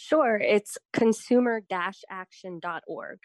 Sure, 0.00 0.36
it's 0.36 0.78
consumer-action.org. 0.92 3.18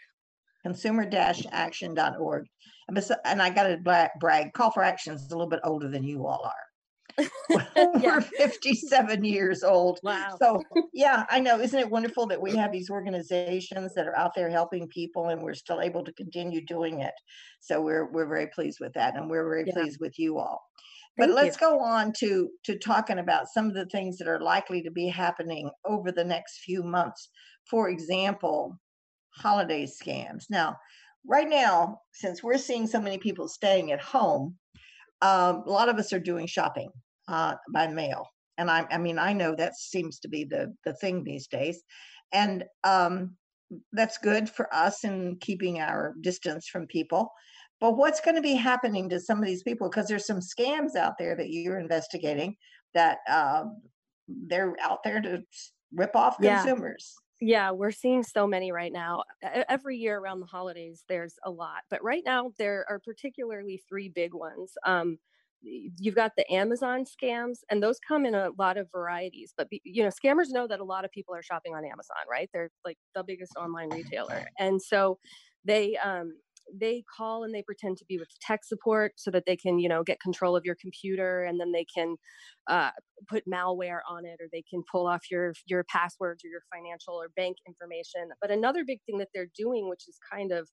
Consumer-action.org. 0.62 2.46
And, 2.88 3.10
and 3.24 3.42
I 3.42 3.50
got 3.50 3.64
to 3.64 4.10
brag, 4.20 4.52
Call 4.52 4.70
for 4.70 4.82
Action 4.82 5.14
is 5.14 5.30
a 5.30 5.34
little 5.34 5.48
bit 5.48 5.60
older 5.64 5.88
than 5.88 6.04
you 6.04 6.26
all 6.26 6.42
are. 6.44 6.52
We're 8.02 8.20
57 8.20 9.24
years 9.24 9.62
old. 9.62 10.00
Wow. 10.02 10.36
So, 10.40 10.62
yeah, 10.92 11.24
I 11.30 11.40
know. 11.40 11.60
Isn't 11.60 11.78
it 11.78 11.90
wonderful 11.90 12.26
that 12.26 12.42
we 12.42 12.54
have 12.56 12.72
these 12.72 12.90
organizations 12.90 13.94
that 13.94 14.06
are 14.06 14.16
out 14.16 14.34
there 14.34 14.50
helping 14.50 14.88
people 14.88 15.28
and 15.28 15.42
we're 15.42 15.54
still 15.54 15.80
able 15.80 16.04
to 16.04 16.12
continue 16.12 16.66
doing 16.66 17.00
it? 17.00 17.14
So, 17.60 17.80
we're, 17.80 18.10
we're 18.10 18.28
very 18.28 18.48
pleased 18.54 18.80
with 18.80 18.92
that. 18.94 19.16
And 19.16 19.30
we're 19.30 19.48
very 19.48 19.64
yeah. 19.66 19.72
pleased 19.72 19.98
with 20.00 20.18
you 20.18 20.38
all. 20.38 20.60
But 21.18 21.30
let's 21.30 21.56
you. 21.56 21.68
go 21.68 21.80
on 21.80 22.12
to 22.18 22.50
to 22.64 22.78
talking 22.78 23.18
about 23.18 23.48
some 23.48 23.66
of 23.66 23.74
the 23.74 23.86
things 23.86 24.18
that 24.18 24.28
are 24.28 24.40
likely 24.40 24.82
to 24.82 24.90
be 24.90 25.08
happening 25.08 25.70
over 25.84 26.12
the 26.12 26.24
next 26.24 26.58
few 26.58 26.82
months. 26.82 27.28
For 27.70 27.88
example, 27.88 28.78
holiday 29.30 29.86
scams. 29.86 30.44
Now, 30.50 30.76
right 31.26 31.48
now, 31.48 32.00
since 32.12 32.42
we're 32.42 32.58
seeing 32.58 32.86
so 32.86 33.00
many 33.00 33.18
people 33.18 33.48
staying 33.48 33.92
at 33.92 34.00
home, 34.00 34.56
um, 35.22 35.62
a 35.66 35.70
lot 35.70 35.88
of 35.88 35.98
us 35.98 36.12
are 36.12 36.20
doing 36.20 36.46
shopping 36.46 36.90
uh, 37.28 37.54
by 37.72 37.86
mail, 37.86 38.26
and 38.58 38.70
I, 38.70 38.86
I 38.90 38.98
mean, 38.98 39.18
I 39.18 39.32
know 39.32 39.54
that 39.54 39.76
seems 39.76 40.18
to 40.20 40.28
be 40.28 40.44
the 40.44 40.74
the 40.84 40.94
thing 40.94 41.24
these 41.24 41.46
days, 41.46 41.82
and 42.32 42.64
um, 42.84 43.36
that's 43.92 44.18
good 44.18 44.48
for 44.48 44.72
us 44.74 45.04
in 45.04 45.36
keeping 45.40 45.80
our 45.80 46.14
distance 46.20 46.68
from 46.68 46.86
people. 46.86 47.32
But 47.80 47.96
what's 47.96 48.20
going 48.20 48.36
to 48.36 48.42
be 48.42 48.54
happening 48.54 49.08
to 49.10 49.20
some 49.20 49.38
of 49.38 49.44
these 49.44 49.62
people? 49.62 49.88
Because 49.88 50.08
there's 50.08 50.26
some 50.26 50.40
scams 50.40 50.96
out 50.96 51.14
there 51.18 51.36
that 51.36 51.50
you're 51.50 51.78
investigating 51.78 52.56
that 52.94 53.18
uh, 53.28 53.64
they're 54.28 54.74
out 54.82 55.02
there 55.04 55.20
to 55.20 55.42
rip 55.92 56.16
off 56.16 56.36
yeah. 56.40 56.62
consumers. 56.62 57.14
Yeah, 57.40 57.70
we're 57.70 57.90
seeing 57.90 58.22
so 58.22 58.46
many 58.46 58.72
right 58.72 58.92
now. 58.92 59.22
Every 59.68 59.98
year 59.98 60.18
around 60.18 60.40
the 60.40 60.46
holidays, 60.46 61.04
there's 61.06 61.34
a 61.44 61.50
lot, 61.50 61.82
but 61.90 62.02
right 62.02 62.22
now 62.24 62.52
there 62.58 62.86
are 62.88 62.98
particularly 62.98 63.82
three 63.86 64.08
big 64.08 64.32
ones. 64.32 64.72
Um, 64.86 65.18
you've 65.60 66.14
got 66.14 66.32
the 66.36 66.50
Amazon 66.50 67.04
scams, 67.04 67.58
and 67.70 67.82
those 67.82 67.98
come 68.06 68.24
in 68.24 68.34
a 68.34 68.50
lot 68.58 68.78
of 68.78 68.90
varieties. 68.90 69.52
But 69.54 69.68
you 69.70 70.02
know, 70.02 70.08
scammers 70.08 70.46
know 70.48 70.66
that 70.66 70.80
a 70.80 70.84
lot 70.84 71.04
of 71.04 71.10
people 71.10 71.34
are 71.34 71.42
shopping 71.42 71.74
on 71.74 71.84
Amazon, 71.84 72.16
right? 72.30 72.48
They're 72.54 72.70
like 72.86 72.96
the 73.14 73.22
biggest 73.22 73.52
online 73.56 73.90
retailer, 73.90 74.48
and 74.58 74.80
so 74.80 75.18
they 75.62 75.96
um, 75.98 76.38
they 76.74 77.04
call 77.16 77.44
and 77.44 77.54
they 77.54 77.62
pretend 77.62 77.96
to 77.96 78.04
be 78.08 78.18
with 78.18 78.28
tech 78.40 78.64
support 78.64 79.12
so 79.16 79.30
that 79.30 79.44
they 79.46 79.56
can 79.56 79.78
you 79.78 79.88
know 79.88 80.02
get 80.02 80.20
control 80.20 80.56
of 80.56 80.64
your 80.64 80.76
computer 80.80 81.44
and 81.44 81.60
then 81.60 81.72
they 81.72 81.84
can 81.84 82.16
uh, 82.68 82.90
put 83.28 83.44
malware 83.46 84.00
on 84.08 84.24
it 84.24 84.40
or 84.40 84.46
they 84.52 84.64
can 84.68 84.82
pull 84.90 85.06
off 85.06 85.30
your 85.30 85.52
your 85.66 85.84
passwords 85.84 86.44
or 86.44 86.48
your 86.48 86.62
financial 86.72 87.14
or 87.14 87.28
bank 87.36 87.56
information. 87.66 88.28
But 88.40 88.50
another 88.50 88.84
big 88.86 89.00
thing 89.06 89.18
that 89.18 89.28
they're 89.34 89.50
doing 89.56 89.88
which 89.88 90.08
is 90.08 90.18
kind 90.32 90.52
of 90.52 90.68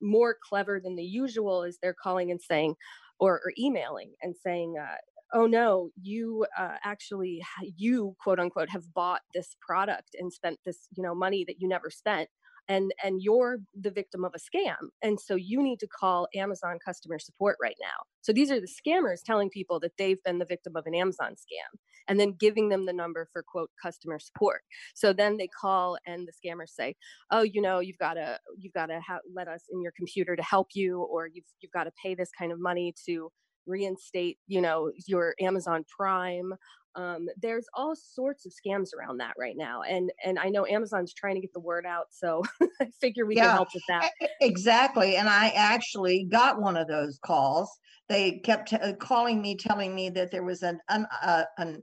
more 0.00 0.36
clever 0.48 0.80
than 0.82 0.96
the 0.96 1.04
usual 1.04 1.62
is 1.62 1.78
they're 1.80 1.94
calling 1.94 2.30
and 2.30 2.40
saying 2.40 2.74
or, 3.20 3.34
or 3.34 3.52
emailing 3.58 4.12
and 4.20 4.34
saying 4.36 4.74
uh, 4.80 4.96
oh 5.32 5.46
no 5.46 5.90
you 6.00 6.44
uh, 6.58 6.76
actually 6.84 7.40
you 7.76 8.14
quote 8.22 8.40
unquote 8.40 8.68
have 8.68 8.92
bought 8.94 9.20
this 9.34 9.56
product 9.66 10.10
and 10.18 10.32
spent 10.32 10.58
this 10.66 10.88
you 10.96 11.02
know 11.02 11.14
money 11.14 11.44
that 11.46 11.56
you 11.58 11.68
never 11.68 11.88
spent 11.88 12.28
and 12.72 12.92
and 13.04 13.20
you're 13.20 13.58
the 13.78 13.90
victim 13.90 14.24
of 14.24 14.32
a 14.34 14.38
scam 14.38 14.88
and 15.02 15.20
so 15.20 15.34
you 15.34 15.62
need 15.62 15.78
to 15.78 15.86
call 15.86 16.26
amazon 16.34 16.78
customer 16.84 17.18
support 17.18 17.56
right 17.60 17.76
now. 17.80 17.98
So 18.22 18.32
these 18.32 18.50
are 18.50 18.60
the 18.60 18.68
scammers 18.68 19.22
telling 19.24 19.50
people 19.50 19.78
that 19.80 19.92
they've 19.98 20.22
been 20.24 20.38
the 20.38 20.46
victim 20.46 20.74
of 20.76 20.86
an 20.86 20.94
amazon 20.94 21.32
scam 21.32 21.78
and 22.08 22.18
then 22.18 22.34
giving 22.38 22.68
them 22.68 22.86
the 22.86 22.92
number 22.92 23.28
for 23.32 23.44
quote 23.46 23.70
customer 23.80 24.18
support. 24.18 24.62
So 24.94 25.12
then 25.12 25.36
they 25.36 25.48
call 25.48 25.98
and 26.06 26.26
the 26.26 26.32
scammers 26.32 26.70
say 26.70 26.94
oh 27.30 27.42
you 27.42 27.60
know 27.60 27.80
you've 27.80 27.98
got 27.98 28.14
to 28.14 28.38
you've 28.58 28.72
got 28.72 28.86
to 28.86 29.00
ha- 29.00 29.26
let 29.34 29.48
us 29.48 29.64
in 29.70 29.82
your 29.82 29.92
computer 29.96 30.34
to 30.34 30.42
help 30.42 30.68
you 30.74 31.02
or 31.02 31.26
you've 31.26 31.44
you've 31.60 31.72
got 31.72 31.84
to 31.84 31.92
pay 32.02 32.14
this 32.14 32.30
kind 32.38 32.52
of 32.52 32.60
money 32.60 32.94
to 33.06 33.30
reinstate 33.66 34.38
you 34.48 34.60
know 34.60 34.90
your 35.06 35.34
amazon 35.40 35.84
prime 35.96 36.52
um, 36.94 37.28
there's 37.40 37.66
all 37.74 37.94
sorts 37.96 38.46
of 38.46 38.52
scams 38.52 38.90
around 38.94 39.18
that 39.18 39.34
right 39.38 39.56
now 39.56 39.82
and 39.82 40.12
and 40.24 40.38
i 40.38 40.48
know 40.48 40.66
amazon's 40.66 41.12
trying 41.12 41.34
to 41.34 41.40
get 41.40 41.52
the 41.52 41.60
word 41.60 41.86
out 41.86 42.06
so 42.10 42.42
i 42.80 42.86
figure 43.00 43.26
we 43.26 43.36
yeah, 43.36 43.48
can 43.48 43.56
help 43.56 43.68
with 43.74 43.82
that 43.88 44.10
exactly 44.40 45.16
and 45.16 45.28
i 45.28 45.48
actually 45.50 46.24
got 46.30 46.60
one 46.60 46.76
of 46.76 46.88
those 46.88 47.18
calls 47.24 47.70
they 48.08 48.32
kept 48.44 48.68
t- 48.68 48.76
uh, 48.76 48.92
calling 48.94 49.40
me 49.40 49.56
telling 49.56 49.94
me 49.94 50.10
that 50.10 50.30
there 50.30 50.42
was 50.42 50.62
an, 50.62 50.78
an, 50.88 51.06
uh, 51.22 51.44
an 51.58 51.82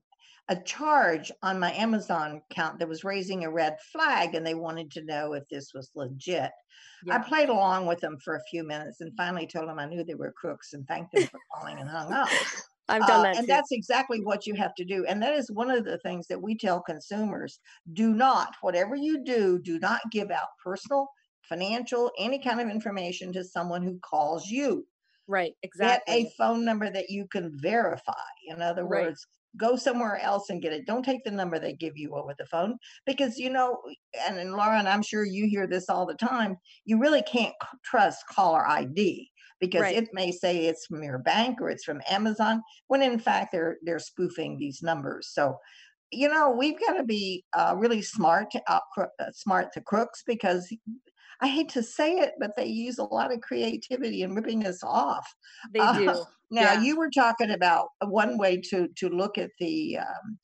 a 0.50 0.56
charge 0.64 1.32
on 1.44 1.60
my 1.60 1.72
Amazon 1.74 2.42
account 2.50 2.80
that 2.80 2.90
was 2.90 3.04
raising 3.04 3.44
a 3.44 3.52
red 3.52 3.78
flag, 3.92 4.34
and 4.34 4.46
they 4.46 4.56
wanted 4.56 4.92
to 4.92 5.06
know 5.06 5.34
if 5.34 5.48
this 5.48 5.72
was 5.76 5.92
legit. 5.96 6.52
Yeah. 7.06 7.16
I 7.16 7.20
played 7.20 7.50
along 7.50 7.86
with 7.86 8.00
them 8.00 8.18
for 8.24 8.36
a 8.36 8.44
few 8.50 8.64
minutes 8.64 9.00
and 9.00 9.16
finally 9.16 9.48
told 9.48 9.70
them 9.70 9.80
I 9.80 9.86
knew 9.86 10.04
they 10.04 10.16
were 10.16 10.34
crooks 10.36 10.74
and 10.74 10.88
thanked 10.88 11.14
them 11.14 11.28
for 11.28 11.40
calling 11.54 11.80
and 11.80 11.88
hung 11.88 12.12
up. 12.12 12.30
I've 12.90 13.08
done 13.08 13.20
uh, 13.20 13.24
that. 13.24 13.36
Uh, 13.36 13.38
and 13.40 13.48
too. 13.48 13.54
that's 13.54 13.72
exactly 13.72 14.22
what 14.22 14.46
you 14.46 14.56
have 14.56 14.76
to 14.76 14.86
do. 14.86 15.06
And 15.06 15.22
that 15.22 15.34
is 15.34 15.52
one 15.52 15.70
of 15.70 15.86
the 15.86 15.98
things 16.00 16.28
that 16.28 16.42
we 16.42 16.58
tell 16.58 16.82
consumers 16.82 17.60
do 17.94 18.14
not, 18.14 18.56
whatever 18.62 18.96
you 18.96 19.24
do, 19.24 19.60
do 19.60 19.80
not 19.80 20.02
give 20.12 20.32
out 20.32 20.48
personal, 20.64 21.08
financial, 21.48 22.12
any 22.18 22.40
kind 22.40 22.60
of 22.60 22.70
information 22.70 23.32
to 23.34 23.44
someone 23.44 23.84
who 23.84 24.00
calls 24.00 24.48
you. 24.48 24.86
Right, 25.28 25.54
exactly. 25.62 26.24
Get 26.24 26.28
a 26.28 26.34
phone 26.38 26.66
number 26.66 26.90
that 26.90 27.10
you 27.10 27.28
can 27.32 27.52
verify. 27.62 28.14
In 28.48 28.62
other 28.62 28.86
right. 28.86 29.06
words, 29.06 29.28
go 29.58 29.76
somewhere 29.76 30.20
else 30.22 30.50
and 30.50 30.62
get 30.62 30.74
it. 30.74 30.86
Don't 30.86 31.04
take 31.04 31.24
the 31.24 31.32
number 31.32 31.60
they 31.60 31.74
give 31.74 31.98
you 31.98 32.16
over 32.16 32.34
the 32.38 32.46
phone 32.46 32.78
because 33.06 33.38
you 33.38 33.50
know, 33.50 33.80
and, 34.28 34.36
Laura, 34.36 34.48
and 34.48 34.54
Lauren, 34.54 34.88
I'm 34.88 35.04
sure 35.04 35.26
you 35.26 35.48
hear 35.48 35.68
this 35.68 35.90
all 35.90 36.06
the 36.06 36.16
time. 36.16 36.58
You 36.86 37.00
really 37.00 37.22
can't 37.24 37.54
trust 37.84 38.24
caller 38.28 38.68
ID 38.68 39.30
because 39.60 39.82
right. 39.82 39.96
it 39.96 40.10
may 40.14 40.32
say 40.32 40.66
it's 40.66 40.86
from 40.86 41.04
your 41.04 41.20
bank 41.20 41.62
or 41.62 41.70
it's 41.70 41.84
from 41.84 42.02
Amazon 42.10 42.62
when 42.88 43.02
in 43.02 43.20
fact 43.20 43.52
they're 43.52 43.78
they're 43.84 44.00
spoofing 44.00 44.58
these 44.58 44.82
numbers. 44.82 45.30
So, 45.34 45.58
you 46.12 46.30
know, 46.30 46.50
we've 46.50 46.80
got 46.80 46.94
to 46.94 47.04
be 47.04 47.44
uh, 47.54 47.76
really 47.78 48.02
smart 48.02 48.52
to 48.52 48.62
out, 48.68 48.84
uh, 48.98 49.32
smart 49.34 49.72
to 49.74 49.82
crooks 49.82 50.24
because 50.26 50.72
I 51.42 51.48
hate 51.48 51.70
to 51.70 51.84
say 51.84 52.18
it, 52.18 52.34
but 52.40 52.52
they 52.58 52.66
use 52.66 52.98
a 52.98 53.04
lot 53.04 53.34
of 53.34 53.42
creativity 53.42 54.24
in 54.24 54.36
ripping 54.36 54.66
us 54.66 54.84
off. 54.84 55.28
They 55.74 55.80
uh, 55.80 55.94
do. 55.94 56.06
now, 56.52 56.74
yeah. 56.74 56.82
you 56.82 56.98
were 56.98 57.10
talking 57.10 57.52
about 57.52 57.90
one 58.02 58.38
way 58.38 58.62
to 58.70 58.88
to 58.98 59.10
look 59.10 59.38
at 59.38 59.52
the 59.60 60.00
um, 60.00 60.40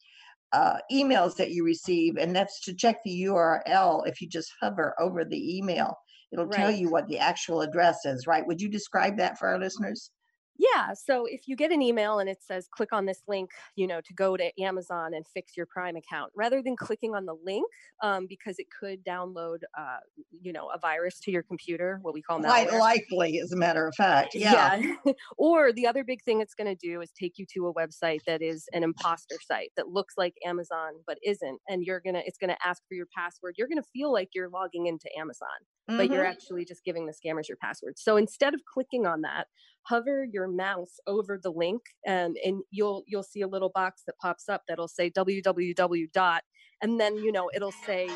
uh, 0.54 0.78
emails 0.92 1.36
that 1.36 1.52
you 1.52 1.66
receive, 1.66 2.18
and 2.18 2.36
that's 2.36 2.62
to 2.62 2.74
check 2.74 2.98
the 3.04 3.24
URL. 3.24 4.08
If 4.08 4.22
you 4.22 4.30
just 4.30 4.52
hover 4.62 4.96
over 5.00 5.26
the 5.26 5.58
email, 5.58 5.98
it'll 6.32 6.46
right. 6.46 6.58
tell 6.58 6.72
you 6.72 6.90
what 6.90 7.08
the 7.08 7.20
actual 7.20 7.62
address 7.62 8.06
is, 8.06 8.28
right? 8.28 8.46
Would 8.46 8.62
you 8.62 8.70
describe 8.70 9.18
that 9.18 9.38
for 9.38 9.48
our 9.48 9.60
listeners? 9.60 10.12
Yeah. 10.58 10.94
So 10.94 11.26
if 11.28 11.48
you 11.48 11.56
get 11.56 11.72
an 11.72 11.82
email 11.82 12.20
and 12.20 12.30
it 12.30 12.38
says 12.42 12.68
click 12.72 12.94
on 12.94 13.06
this 13.06 13.22
link, 13.28 13.50
you 13.76 13.88
know, 13.88 14.00
to 14.02 14.14
go 14.14 14.38
to 14.38 14.52
Amazon 14.62 15.14
and 15.14 15.26
fix 15.34 15.58
your 15.58 15.66
Prime 15.66 15.96
account, 15.96 16.32
rather 16.36 16.62
than 16.62 16.76
clicking 16.78 17.14
on 17.14 17.26
the 17.26 17.36
link, 17.44 17.66
um, 18.02 18.26
because 18.28 18.56
it 18.58 18.68
could 18.78 19.04
download, 19.04 19.60
uh, 19.78 19.98
you 20.42 20.54
know, 20.54 20.70
a 20.74 20.80
virus 20.80 21.20
to 21.22 21.32
your 21.32 21.44
computer, 21.44 22.00
what 22.02 22.14
we 22.14 22.22
call 22.22 22.40
malware. 22.40 22.68
Quite 22.70 22.74
likely, 22.74 23.40
as 23.40 23.52
a 23.52 23.58
matter 23.58 23.88
of 23.88 23.94
fact. 23.96 24.34
Yeah. 24.34 24.76
yeah. 24.76 25.14
or 25.38 25.74
the 25.74 25.88
other 25.88 26.04
big 26.04 26.24
thing 26.24 26.42
it's 26.42 26.56
going 26.56 26.74
to 26.74 26.88
do 26.88 27.02
is 27.02 27.12
take 27.20 27.34
you 27.38 27.46
to 27.54 27.68
a 27.68 27.74
website 27.74 28.24
that 28.26 28.42
is 28.42 28.66
an 28.74 28.84
imposter 28.84 29.36
site 29.46 29.72
that 29.76 29.90
looks 29.90 30.16
like 30.18 30.36
Amazon 30.46 30.94
but 31.06 31.18
isn't, 31.24 31.60
and 31.68 31.84
you're 31.84 32.02
gonna, 32.04 32.22
it's 32.26 32.38
going 32.38 32.50
to 32.50 32.68
ask 32.68 32.82
for 32.88 32.96
your 32.96 33.08
password. 33.16 33.56
You're 33.58 33.68
going 33.68 33.82
to 33.82 33.90
feel 33.94 34.12
like 34.12 34.30
you're 34.34 34.50
logging 34.50 34.88
into 34.88 35.10
Amazon, 35.18 35.48
mm-hmm. 35.90 35.98
but 35.98 36.10
you're 36.10 36.24
mm-hmm. 36.24 36.32
actually 36.32 36.66
just 36.66 36.84
giving 36.84 37.06
the 37.06 37.14
scammers 37.14 37.48
your 37.48 37.58
password. 37.58 37.98
So 37.98 38.18
instead 38.18 38.54
of 38.54 38.62
clicking 38.66 39.06
on 39.06 39.22
that, 39.22 39.48
hover 39.86 40.26
your 40.32 40.48
mouse 40.48 41.00
over 41.08 41.40
the 41.42 41.52
link 41.52 41.82
and, 42.06 42.38
and 42.44 42.62
you'll 42.72 43.04
you'll 43.08 43.24
see 43.24 43.42
a 43.42 43.48
little 43.48 43.72
box 43.74 44.04
that 44.08 44.18
pops 44.22 44.50
up 44.50 44.64
that'll 44.68 44.88
say 44.88 45.10
www 45.10 46.12
dot 46.12 46.44
and 46.82 47.00
then 47.00 47.16
you 47.18 47.32
know 47.32 47.50
it'll 47.56 47.72
say 47.72 48.10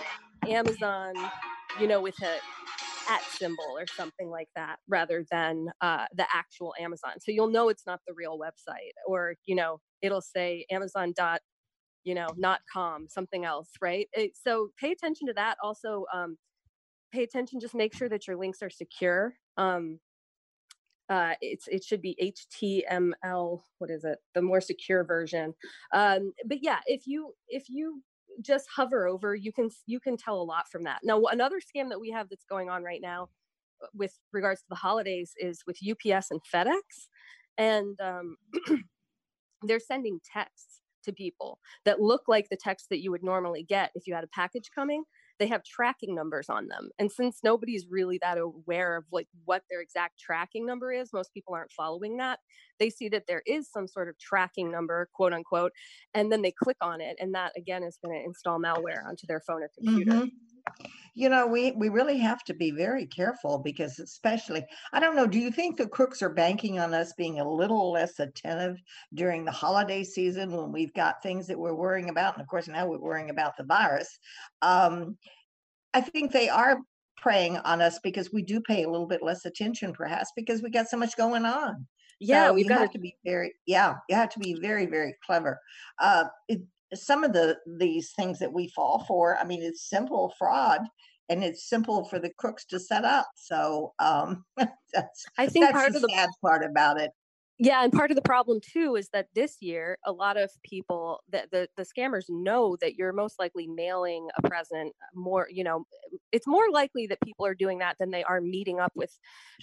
amazon 0.48 1.14
you 1.80 1.88
know 1.88 2.02
with 2.02 2.20
a 2.24 2.38
at 3.12 3.24
symbol 3.24 3.76
or 3.76 3.86
something 3.88 4.30
like 4.30 4.50
that 4.56 4.78
rather 4.88 5.26
than 5.32 5.68
uh, 5.82 6.06
the 6.16 6.26
actual 6.34 6.74
amazon 6.80 7.14
so 7.20 7.32
you'll 7.32 7.50
know 7.50 7.70
it's 7.70 7.86
not 7.88 8.00
the 8.08 8.14
real 8.14 8.38
website 8.38 8.94
or 9.08 9.36
you 9.46 9.56
know 9.56 9.80
it'll 10.02 10.22
say 10.22 10.66
amazon 10.72 11.14
dot 11.16 11.42
you 12.04 12.14
know 12.14 12.28
not 12.38 12.62
com 12.72 13.08
something 13.10 13.46
else 13.46 13.70
right 13.82 14.08
it, 14.14 14.32
so 14.36 14.70
pay 14.80 14.92
attention 14.92 15.28
to 15.28 15.34
that 15.34 15.58
also 15.64 16.06
um, 16.14 16.38
pay 17.12 17.24
attention 17.24 17.60
just 17.60 17.76
make 17.76 17.94
sure 17.94 18.10
that 18.10 18.28
your 18.28 18.38
links 18.38 18.62
are 18.62 18.70
secure 18.70 19.34
um, 19.58 20.00
uh, 21.10 21.34
it's 21.42 21.68
it 21.68 21.84
should 21.84 22.02
be 22.02 22.16
HTML. 22.54 23.62
What 23.80 23.90
is 23.90 24.04
it? 24.04 24.20
The 24.36 24.42
more 24.42 24.62
secure 24.62 25.04
version. 25.04 25.56
Um, 25.92 26.34
but 26.46 26.60
yeah, 26.62 26.80
if 26.86 27.08
you 27.08 27.34
if 27.48 27.68
you 27.68 28.04
just 28.42 28.68
hover 28.74 29.08
over, 29.08 29.36
you 29.36 29.52
can 29.52 29.70
you 29.88 30.00
can 30.00 30.18
tell 30.18 30.40
a 30.40 30.44
lot 30.44 30.70
from 30.70 30.84
that. 30.84 31.00
Now, 31.04 31.22
another 31.24 31.60
scam 31.60 31.90
that 31.90 32.00
we 32.00 32.12
have 32.12 32.30
that's 32.30 32.46
going 32.46 32.70
on 32.70 32.84
right 32.84 33.02
now, 33.02 33.30
uh, 33.84 33.88
with 33.96 34.18
regards 34.32 34.62
to 34.62 34.68
the 34.70 34.76
holidays, 34.76 35.34
is 35.38 35.64
with 35.66 35.80
UPS 35.84 36.30
and 36.30 36.42
FedEx, 36.54 37.08
and 37.58 38.00
um, 38.00 38.38
they're 39.64 39.80
sending 39.80 40.20
texts 40.32 40.82
to 41.06 41.12
people 41.12 41.60
that 41.86 42.00
look 42.00 42.24
like 42.28 42.50
the 42.50 42.58
text 42.58 42.88
that 42.90 43.02
you 43.02 43.10
would 43.10 43.24
normally 43.24 43.64
get 43.64 43.90
if 43.96 44.06
you 44.06 44.14
had 44.14 44.24
a 44.24 44.28
package 44.28 44.70
coming 44.76 45.04
they 45.40 45.48
have 45.48 45.64
tracking 45.64 46.14
numbers 46.14 46.50
on 46.50 46.68
them. 46.68 46.90
And 47.00 47.12
since 47.12 47.40
nobody's 47.44 47.88
really 47.90 48.20
that 48.22 48.38
aware 48.38 48.98
of 48.98 49.06
like 49.12 49.28
what 49.46 49.64
their 49.70 49.82
exact 49.82 50.20
tracking 50.20 50.66
number 50.66 50.92
is, 50.92 51.14
most 51.14 51.34
people 51.34 51.54
aren't 51.54 51.72
following 51.72 52.18
that. 52.18 52.40
They 52.80 52.90
see 52.90 53.10
that 53.10 53.26
there 53.28 53.42
is 53.46 53.70
some 53.72 53.88
sort 53.88 54.10
of 54.10 54.20
tracking 54.20 54.72
number, 54.72 55.10
quote 55.14 55.34
unquote, 55.34 55.72
and 56.14 56.32
then 56.32 56.42
they 56.42 56.52
click 56.52 56.78
on 56.82 57.02
it. 57.02 57.18
And 57.20 57.34
that 57.36 57.54
again 57.58 57.84
is 57.84 57.98
going 58.04 58.18
to 58.20 58.26
install 58.26 58.60
malware 58.60 59.06
onto 59.08 59.26
their 59.28 59.40
phone 59.40 59.64
or 59.64 59.70
computer. 59.76 60.12
Mm-hmm 60.12 60.26
you 61.20 61.28
know 61.28 61.46
we 61.46 61.72
we 61.72 61.90
really 61.90 62.18
have 62.18 62.46
to 62.46 62.54
be 62.54 62.72
very 62.72 63.06
careful 63.06 63.60
because 63.60 64.00
especially 64.00 64.64
i 64.94 65.02
don't 65.02 65.18
know 65.18 65.28
do 65.28 65.38
you 65.38 65.52
think 65.52 65.76
the 65.76 65.86
crooks 65.86 66.22
are 66.22 66.30
banking 66.30 66.80
on 66.80 66.94
us 66.94 67.12
being 67.18 67.42
a 67.42 67.52
little 67.52 67.92
less 67.92 68.20
attentive 68.20 68.78
during 69.14 69.44
the 69.44 69.52
holiday 69.52 70.02
season 70.02 70.50
when 70.50 70.72
we've 70.72 70.94
got 70.94 71.22
things 71.22 71.46
that 71.46 71.60
we're 71.60 71.74
worrying 71.74 72.10
about? 72.10 72.36
And 72.36 72.42
of 72.42 72.48
course 72.48 72.70
now 72.70 72.88
we're 72.88 73.00
worrying 73.00 73.32
about 73.32 73.58
the 73.58 73.66
virus. 73.66 74.18
Um, 74.62 75.18
i 75.94 76.00
think 76.00 76.32
they 76.32 76.48
are 76.48 76.78
preying 77.18 77.58
on 77.58 77.82
us 77.82 78.00
because 78.02 78.32
we 78.32 78.42
do 78.42 78.62
pay 78.62 78.84
a 78.84 78.90
little 78.90 79.08
bit 79.08 79.22
less 79.22 79.46
attention 79.46 79.92
perhaps 79.92 80.32
because 80.38 80.62
we 80.62 80.70
got 80.70 80.88
so 80.88 80.96
much 80.96 81.18
going 81.18 81.44
on. 81.44 81.86
Yeah 82.22 82.48
so 82.48 82.54
we've 82.54 82.70
got 82.70 82.80
have 82.80 82.92
to 82.92 83.00
be 83.00 83.18
very 83.26 83.54
yeah 83.66 83.96
you 84.08 84.16
have 84.16 84.30
to 84.30 84.40
be 84.40 84.54
very 84.54 84.86
very 84.86 85.16
clever. 85.26 85.60
Uh, 86.00 86.26
it, 86.48 86.62
some 86.94 87.24
of 87.24 87.34
the 87.34 87.58
these 87.68 88.14
things 88.14 88.40
that 88.40 88.52
we 88.52 88.68
fall 88.70 89.06
for 89.08 89.38
i 89.38 89.44
mean 89.44 89.62
it's 89.62 89.90
simple 89.90 90.34
fraud 90.40 90.82
and 91.30 91.44
it's 91.44 91.70
simple 91.70 92.04
for 92.06 92.20
the 92.20 92.32
crooks 92.38 92.66
to 92.66 92.80
set 92.80 93.06
up 93.06 93.28
so 93.36 93.94
um 94.00 94.44
that's, 94.58 95.26
i 95.38 95.48
think 95.48 95.66
that's 95.66 95.74
part 95.74 95.92
the 95.92 95.98
of 95.98 96.02
the 96.02 96.10
sad 96.10 96.30
part 96.42 96.66
about 96.66 97.00
it 97.00 97.12
Yeah, 97.62 97.84
and 97.84 97.92
part 97.92 98.10
of 98.10 98.16
the 98.16 98.22
problem 98.22 98.62
too 98.62 98.96
is 98.96 99.10
that 99.10 99.28
this 99.36 99.58
year 99.60 99.98
a 100.06 100.14
lot 100.14 100.38
of 100.38 100.50
people 100.64 101.20
that 101.30 101.52
the, 101.52 101.68
the 101.76 101.84
scammers 101.84 102.24
know 102.30 102.78
that 102.80 102.96
you're 102.96 103.12
most 103.12 103.38
likely 103.38 103.68
mailing 103.68 104.30
a 104.38 104.48
present 104.48 104.94
more, 105.14 105.46
you 105.52 105.66
know, 105.66 105.84
it's 106.32 106.48
more 106.48 106.72
likely 106.72 107.06
that 107.08 107.20
people 107.22 107.46
are 107.46 107.54
doing 107.54 107.80
that 107.80 107.98
than 108.00 108.12
they 108.12 108.24
are 108.24 108.40
meeting 108.40 108.80
up 108.80 108.94
with 108.96 109.12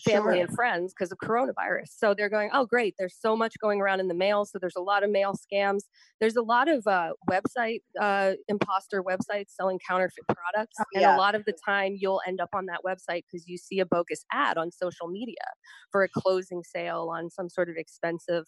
family 0.04 0.34
sure. 0.34 0.44
and 0.44 0.54
friends 0.54 0.92
because 0.92 1.10
of 1.10 1.16
coronavirus. 1.24 1.88
So 1.88 2.12
they're 2.12 2.28
going, 2.28 2.50
oh 2.52 2.66
great, 2.66 2.94
there's 2.98 3.16
so 3.18 3.34
much 3.34 3.54
going 3.62 3.80
around 3.80 4.00
in 4.00 4.08
the 4.08 4.14
mail. 4.14 4.44
So 4.44 4.58
there's 4.58 4.76
a 4.76 4.82
lot 4.82 5.02
of 5.02 5.10
mail 5.10 5.32
scams. 5.32 5.80
There's 6.20 6.36
a 6.36 6.42
lot 6.42 6.68
of 6.68 6.86
uh, 6.86 7.12
website 7.30 7.80
uh, 7.98 8.32
imposter 8.48 9.02
websites 9.02 9.54
selling 9.58 9.78
counterfeit 9.88 10.24
products, 10.28 10.76
oh, 10.80 10.84
and 10.92 11.00
yeah. 11.00 11.16
a 11.16 11.18
lot 11.18 11.34
of 11.34 11.46
the 11.46 11.54
time 11.66 11.96
you'll 11.98 12.20
end 12.26 12.42
up 12.42 12.50
on 12.54 12.66
that 12.66 12.80
website 12.86 13.22
because 13.30 13.48
you 13.48 13.56
see 13.56 13.80
a 13.80 13.86
bogus 13.86 14.24
ad 14.32 14.58
on 14.58 14.70
social 14.70 15.08
media 15.08 15.34
for 15.90 16.02
a 16.02 16.08
closing 16.08 16.62
sale 16.62 17.10
on 17.10 17.30
some 17.30 17.48
sort 17.48 17.70
of 17.70 17.76
expensive 17.86 18.44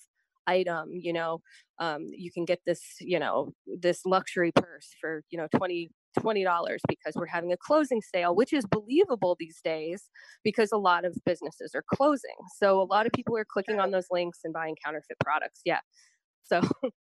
item 0.47 0.88
you 0.92 1.12
know 1.12 1.40
um, 1.78 2.07
you 2.11 2.30
can 2.33 2.45
get 2.45 2.61
this 2.66 2.83
you 3.00 3.18
know 3.18 3.52
this 3.80 4.04
luxury 4.07 4.50
purse 4.52 4.88
for 5.00 5.23
you 5.30 5.38
know 5.38 5.47
20 5.54 5.90
$20 6.18 6.78
because 6.88 7.14
we're 7.14 7.26
having 7.26 7.52
a 7.52 7.57
closing 7.57 8.00
sale, 8.00 8.35
which 8.35 8.52
is 8.52 8.64
believable 8.66 9.37
these 9.38 9.61
days 9.62 10.11
because 10.42 10.73
a 10.73 10.76
lot 10.76 11.04
of 11.04 11.14
businesses 11.25 11.73
are 11.75 11.85
closing. 11.95 12.35
So 12.57 12.80
a 12.80 12.85
lot 12.85 13.07
of 13.07 13.12
people 13.12 13.37
are 13.37 13.45
clicking 13.45 13.78
on 13.78 13.90
those 13.90 14.07
links 14.11 14.40
and 14.45 14.52
buying 14.52 14.76
counterfeit 14.85 15.18
products. 15.23 15.61
Yeah. 15.64 15.80
So 16.45 16.61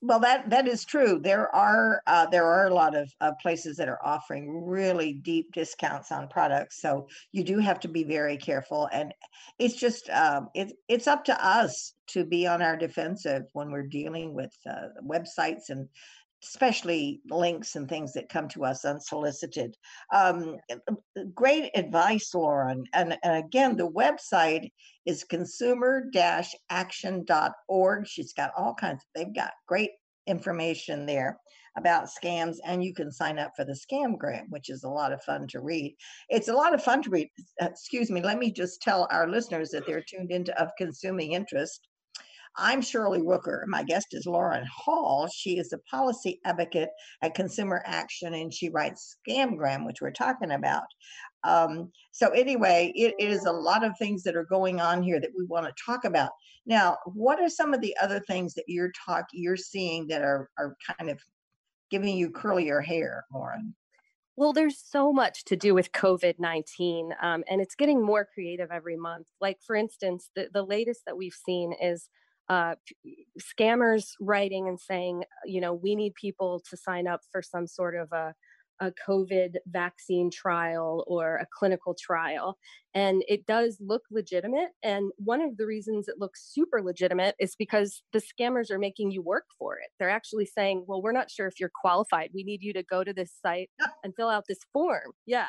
well 0.00 0.20
that 0.20 0.50
that 0.50 0.68
is 0.68 0.84
true. 0.84 1.18
There 1.18 1.54
are 1.54 2.02
uh, 2.06 2.26
there 2.26 2.46
are 2.46 2.66
a 2.66 2.74
lot 2.74 2.96
of 2.96 3.10
uh, 3.20 3.32
places 3.40 3.76
that 3.76 3.88
are 3.88 4.04
offering 4.04 4.64
really 4.64 5.14
deep 5.14 5.52
discounts 5.52 6.12
on 6.12 6.28
products 6.28 6.80
so 6.80 7.08
you 7.32 7.42
do 7.42 7.58
have 7.58 7.80
to 7.80 7.88
be 7.88 8.04
very 8.04 8.36
careful 8.36 8.88
and 8.92 9.12
it's 9.58 9.76
just 9.76 10.10
um, 10.10 10.48
it, 10.54 10.72
it's 10.88 11.06
up 11.06 11.24
to 11.24 11.46
us 11.46 11.94
to 12.08 12.24
be 12.24 12.46
on 12.46 12.62
our 12.62 12.76
defensive 12.76 13.42
when 13.52 13.70
we're 13.70 13.82
dealing 13.86 14.34
with 14.34 14.52
uh, 14.68 14.88
websites 15.02 15.70
and 15.70 15.88
especially 16.42 17.20
links 17.30 17.76
and 17.76 17.88
things 17.88 18.12
that 18.12 18.28
come 18.28 18.48
to 18.48 18.64
us 18.64 18.84
unsolicited. 18.84 19.76
Um, 20.14 20.58
great 21.34 21.70
advice, 21.74 22.34
Lauren. 22.34 22.84
And, 22.92 23.16
and 23.22 23.44
again, 23.44 23.76
the 23.76 23.90
website 23.90 24.70
is 25.06 25.24
consumer-action.org. 25.24 28.06
She's 28.06 28.32
got 28.32 28.52
all 28.56 28.74
kinds, 28.74 29.02
they've 29.14 29.34
got 29.34 29.52
great 29.66 29.90
information 30.26 31.06
there 31.06 31.38
about 31.76 32.08
scams 32.08 32.56
and 32.64 32.82
you 32.82 32.94
can 32.94 33.12
sign 33.12 33.38
up 33.38 33.52
for 33.54 33.64
the 33.64 33.74
scamgram 33.74 34.44
which 34.48 34.70
is 34.70 34.82
a 34.82 34.88
lot 34.88 35.12
of 35.12 35.22
fun 35.22 35.46
to 35.46 35.60
read 35.60 35.94
it's 36.30 36.48
a 36.48 36.52
lot 36.52 36.74
of 36.74 36.82
fun 36.82 37.02
to 37.02 37.10
read 37.10 37.28
excuse 37.60 38.10
me 38.10 38.22
let 38.22 38.38
me 38.38 38.50
just 38.50 38.80
tell 38.80 39.06
our 39.10 39.28
listeners 39.28 39.70
that 39.70 39.86
they're 39.86 40.02
tuned 40.02 40.30
into 40.30 40.58
of 40.60 40.70
consuming 40.78 41.32
interest 41.32 41.86
I'm 42.58 42.80
Shirley 42.80 43.20
Rooker. 43.20 43.66
My 43.66 43.82
guest 43.82 44.08
is 44.12 44.26
Lauren 44.26 44.66
Hall. 44.66 45.28
She 45.28 45.58
is 45.58 45.72
a 45.72 45.78
policy 45.78 46.40
advocate 46.44 46.88
at 47.20 47.34
Consumer 47.34 47.82
Action 47.84 48.34
and 48.34 48.52
she 48.52 48.70
writes 48.70 49.16
Scamgram, 49.28 49.84
which 49.84 50.00
we're 50.00 50.10
talking 50.10 50.52
about. 50.52 50.86
Um, 51.44 51.92
so, 52.12 52.30
anyway, 52.30 52.92
it 52.94 53.14
is 53.18 53.44
a 53.44 53.52
lot 53.52 53.84
of 53.84 53.92
things 53.98 54.22
that 54.22 54.36
are 54.36 54.44
going 54.44 54.80
on 54.80 55.02
here 55.02 55.20
that 55.20 55.32
we 55.36 55.44
want 55.44 55.66
to 55.66 55.84
talk 55.84 56.04
about. 56.04 56.30
Now, 56.64 56.96
what 57.04 57.40
are 57.40 57.48
some 57.48 57.74
of 57.74 57.80
the 57.80 57.94
other 58.02 58.20
things 58.20 58.54
that 58.54 58.64
you're 58.66 58.92
talk 58.92 59.26
you're 59.32 59.56
seeing 59.56 60.06
that 60.08 60.22
are 60.22 60.50
are 60.58 60.76
kind 60.98 61.10
of 61.10 61.20
giving 61.90 62.16
you 62.16 62.30
curlier 62.30 62.84
hair, 62.84 63.24
Lauren? 63.32 63.74
Well, 64.36 64.52
there's 64.52 64.78
so 64.78 65.12
much 65.12 65.44
to 65.46 65.56
do 65.56 65.74
with 65.74 65.92
COVID 65.92 66.38
19, 66.38 67.14
um, 67.22 67.44
and 67.48 67.60
it's 67.60 67.74
getting 67.74 68.04
more 68.04 68.26
creative 68.32 68.70
every 68.70 68.96
month. 68.96 69.28
Like, 69.40 69.58
for 69.62 69.76
instance, 69.76 70.30
the, 70.34 70.48
the 70.52 70.62
latest 70.62 71.02
that 71.06 71.16
we've 71.16 71.36
seen 71.46 71.74
is 71.80 72.08
uh, 72.48 72.74
scammers 73.40 74.12
writing 74.20 74.68
and 74.68 74.78
saying, 74.78 75.24
you 75.44 75.60
know, 75.60 75.74
we 75.74 75.94
need 75.94 76.14
people 76.14 76.62
to 76.70 76.76
sign 76.76 77.06
up 77.06 77.20
for 77.32 77.42
some 77.42 77.66
sort 77.66 77.96
of 77.96 78.12
a, 78.12 78.34
a 78.80 78.92
COVID 79.08 79.56
vaccine 79.66 80.30
trial 80.30 81.04
or 81.06 81.36
a 81.36 81.46
clinical 81.58 81.96
trial. 81.98 82.58
And 82.94 83.24
it 83.28 83.46
does 83.46 83.78
look 83.80 84.02
legitimate. 84.10 84.68
And 84.82 85.10
one 85.16 85.40
of 85.40 85.56
the 85.56 85.66
reasons 85.66 86.08
it 86.08 86.16
looks 86.18 86.52
super 86.52 86.82
legitimate 86.82 87.34
is 87.40 87.56
because 87.56 88.02
the 88.12 88.22
scammers 88.22 88.70
are 88.70 88.78
making 88.78 89.10
you 89.10 89.22
work 89.22 89.46
for 89.58 89.76
it. 89.78 89.88
They're 89.98 90.10
actually 90.10 90.46
saying, 90.46 90.84
well, 90.86 91.02
we're 91.02 91.12
not 91.12 91.30
sure 91.30 91.46
if 91.46 91.58
you're 91.58 91.70
qualified. 91.80 92.30
We 92.32 92.44
need 92.44 92.62
you 92.62 92.72
to 92.74 92.82
go 92.82 93.02
to 93.02 93.12
this 93.12 93.32
site 93.44 93.70
and 94.04 94.14
fill 94.14 94.28
out 94.28 94.44
this 94.48 94.60
form. 94.72 95.12
Yeah. 95.26 95.46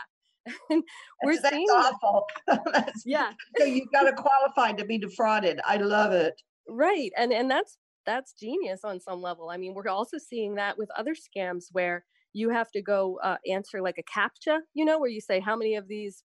and 0.69 0.84
we're 1.24 1.39
that's, 1.39 1.54
seeing 1.54 1.67
awful. 1.67 2.26
that's, 2.71 3.04
yeah. 3.06 3.34
so 3.58 3.65
you've 3.65 3.91
got 3.91 4.04
to 4.04 4.13
qualify 4.13 4.71
to 4.71 4.86
be 4.86 4.98
defrauded. 4.98 5.60
I 5.65 5.78
love 5.78 6.13
it 6.13 6.41
right 6.67 7.12
and 7.17 7.32
and 7.34 7.49
that's 7.49 7.77
that's 8.06 8.34
genius 8.34 8.82
on 8.84 8.99
some 8.99 9.21
level 9.21 9.49
i 9.49 9.58
mean 9.58 9.73
we're 9.73 9.88
also 9.88 10.17
seeing 10.17 10.56
that 10.56 10.77
with 10.77 10.89
other 10.97 11.13
scams 11.13 11.65
where 11.71 12.03
you 12.34 12.49
have 12.49 12.71
to 12.71 12.82
go 12.82 13.19
uh, 13.23 13.38
answer 13.49 13.82
like 13.82 13.97
a 13.97 14.19
captcha 14.19 14.60
you 14.73 14.86
know 14.86 14.99
where 14.99 15.10
you 15.10 15.21
say 15.21 15.39
how 15.39 15.56
many 15.56 15.75
of 15.75 15.88
these 15.88 16.23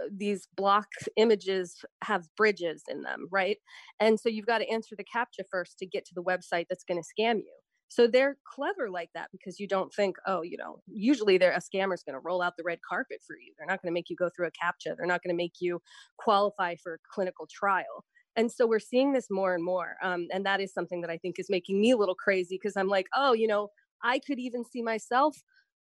uh, 0.00 0.08
these 0.14 0.48
block 0.56 0.88
images 1.16 1.84
have 2.04 2.28
bridges 2.36 2.82
in 2.88 3.02
them 3.02 3.26
right? 3.30 3.56
And 4.00 4.18
so 4.20 4.28
you've 4.28 4.46
got 4.46 4.58
to 4.58 4.68
answer 4.68 4.94
the 4.96 5.04
captcha 5.04 5.44
first 5.50 5.78
to 5.78 5.86
get 5.86 6.04
to 6.06 6.14
the 6.14 6.22
website 6.22 6.66
that's 6.68 6.84
going 6.84 7.02
to 7.02 7.22
scam 7.22 7.36
you. 7.38 7.54
So 7.88 8.06
they're 8.06 8.36
clever 8.54 8.90
like 8.90 9.08
that 9.14 9.28
because 9.32 9.58
you 9.58 9.66
don't 9.66 9.92
think 9.94 10.16
oh 10.26 10.42
you 10.42 10.58
know 10.58 10.80
usually 10.86 11.38
they're 11.38 11.52
a 11.52 11.60
scammer's 11.60 12.02
going 12.02 12.14
to 12.14 12.20
roll 12.20 12.42
out 12.42 12.54
the 12.56 12.64
red 12.64 12.80
carpet 12.88 13.20
for 13.26 13.34
you. 13.36 13.52
They're 13.56 13.66
not 13.66 13.82
going 13.82 13.90
to 13.90 13.94
make 13.94 14.10
you 14.10 14.16
go 14.16 14.28
through 14.34 14.48
a 14.48 14.50
captcha. 14.50 14.94
They're 14.96 15.06
not 15.06 15.22
going 15.22 15.34
to 15.34 15.42
make 15.42 15.54
you 15.60 15.80
qualify 16.18 16.76
for 16.82 16.94
a 16.94 16.98
clinical 17.12 17.48
trial 17.50 18.04
and 18.38 18.50
so 18.50 18.66
we're 18.66 18.78
seeing 18.78 19.12
this 19.12 19.26
more 19.30 19.54
and 19.54 19.64
more 19.64 19.96
um, 20.02 20.26
and 20.32 20.46
that 20.46 20.60
is 20.60 20.72
something 20.72 21.00
that 21.00 21.10
i 21.10 21.18
think 21.18 21.38
is 21.38 21.50
making 21.50 21.80
me 21.80 21.90
a 21.90 21.96
little 21.96 22.14
crazy 22.14 22.58
because 22.60 22.76
i'm 22.76 22.88
like 22.88 23.06
oh 23.14 23.32
you 23.32 23.46
know 23.46 23.68
i 24.02 24.18
could 24.18 24.38
even 24.38 24.64
see 24.64 24.82
myself 24.82 25.36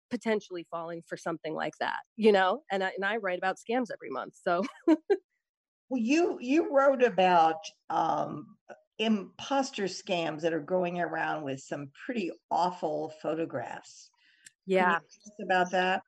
potentially 0.09 0.65
falling 0.71 1.03
for 1.05 1.17
something 1.17 1.53
like 1.53 1.73
that 1.79 1.99
you 2.15 2.31
know 2.31 2.61
and 2.71 2.83
I, 2.83 2.91
and 2.95 3.03
I 3.03 3.17
write 3.17 3.37
about 3.37 3.57
scams 3.57 3.87
every 3.93 4.09
month 4.09 4.35
so. 4.41 4.63
Well 5.89 6.01
you 6.01 6.37
you 6.41 6.73
wrote 6.73 7.01
about 7.01 7.59
um, 7.89 8.57
imposter 8.99 9.83
scams 9.83 10.41
that 10.41 10.53
are 10.53 10.59
going 10.59 10.99
around 10.99 11.43
with 11.43 11.59
some 11.61 11.89
pretty 12.05 12.31
awful 12.51 13.13
photographs. 13.21 14.09
Yeah. 14.65 14.99
about 15.41 15.71
that? 15.71 16.01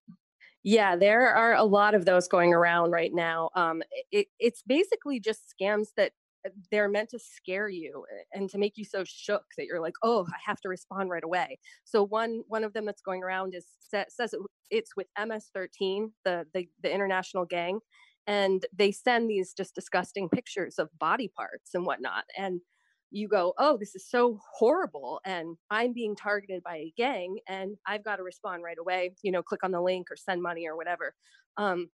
Yeah, 0.63 0.97
there 0.97 1.33
are 1.33 1.55
a 1.55 1.63
lot 1.63 1.95
of 1.95 2.03
those 2.05 2.27
going 2.27 2.53
around 2.53 2.91
right 2.91 3.13
now. 3.13 3.49
Um, 3.55 3.81
it, 4.11 4.27
it's 4.39 4.61
basically 4.63 5.19
just 5.19 5.53
scams 5.59 5.87
that 5.95 6.11
they're 6.71 6.89
meant 6.89 7.09
to 7.09 7.19
scare 7.19 7.69
you 7.69 8.05
eh, 8.11 8.23
and 8.33 8.49
to 8.49 8.57
make 8.57 8.77
you 8.77 8.85
so 8.85 9.03
shook 9.05 9.43
that 9.57 9.65
you're 9.65 9.81
like 9.81 9.95
oh 10.03 10.25
i 10.29 10.37
have 10.45 10.61
to 10.61 10.69
respond 10.69 11.09
right 11.09 11.23
away. 11.23 11.57
So 11.83 12.03
one 12.03 12.43
one 12.47 12.63
of 12.63 12.73
them 12.73 12.85
that's 12.85 13.01
going 13.01 13.23
around 13.23 13.55
is 13.55 13.65
says 13.79 14.33
it's 14.69 14.95
with 14.95 15.07
ms13 15.17 16.11
the, 16.25 16.45
the 16.53 16.67
the 16.81 16.93
international 16.93 17.45
gang 17.45 17.79
and 18.27 18.65
they 18.75 18.91
send 18.91 19.29
these 19.29 19.53
just 19.53 19.73
disgusting 19.73 20.29
pictures 20.29 20.77
of 20.77 20.89
body 20.99 21.31
parts 21.35 21.73
and 21.73 21.85
whatnot 21.85 22.23
and 22.37 22.61
you 23.11 23.27
go 23.27 23.53
oh 23.57 23.75
this 23.77 23.95
is 23.95 24.07
so 24.07 24.39
horrible 24.53 25.19
and 25.25 25.57
i'm 25.71 25.93
being 25.93 26.15
targeted 26.15 26.61
by 26.61 26.75
a 26.77 26.93
gang 26.95 27.39
and 27.47 27.75
i've 27.87 28.03
got 28.03 28.17
to 28.17 28.23
respond 28.23 28.63
right 28.63 28.77
away 28.79 29.11
you 29.23 29.31
know 29.31 29.41
click 29.41 29.63
on 29.63 29.71
the 29.71 29.81
link 29.81 30.11
or 30.11 30.15
send 30.15 30.41
money 30.41 30.67
or 30.67 30.75
whatever. 30.75 31.15
Um, 31.57 31.89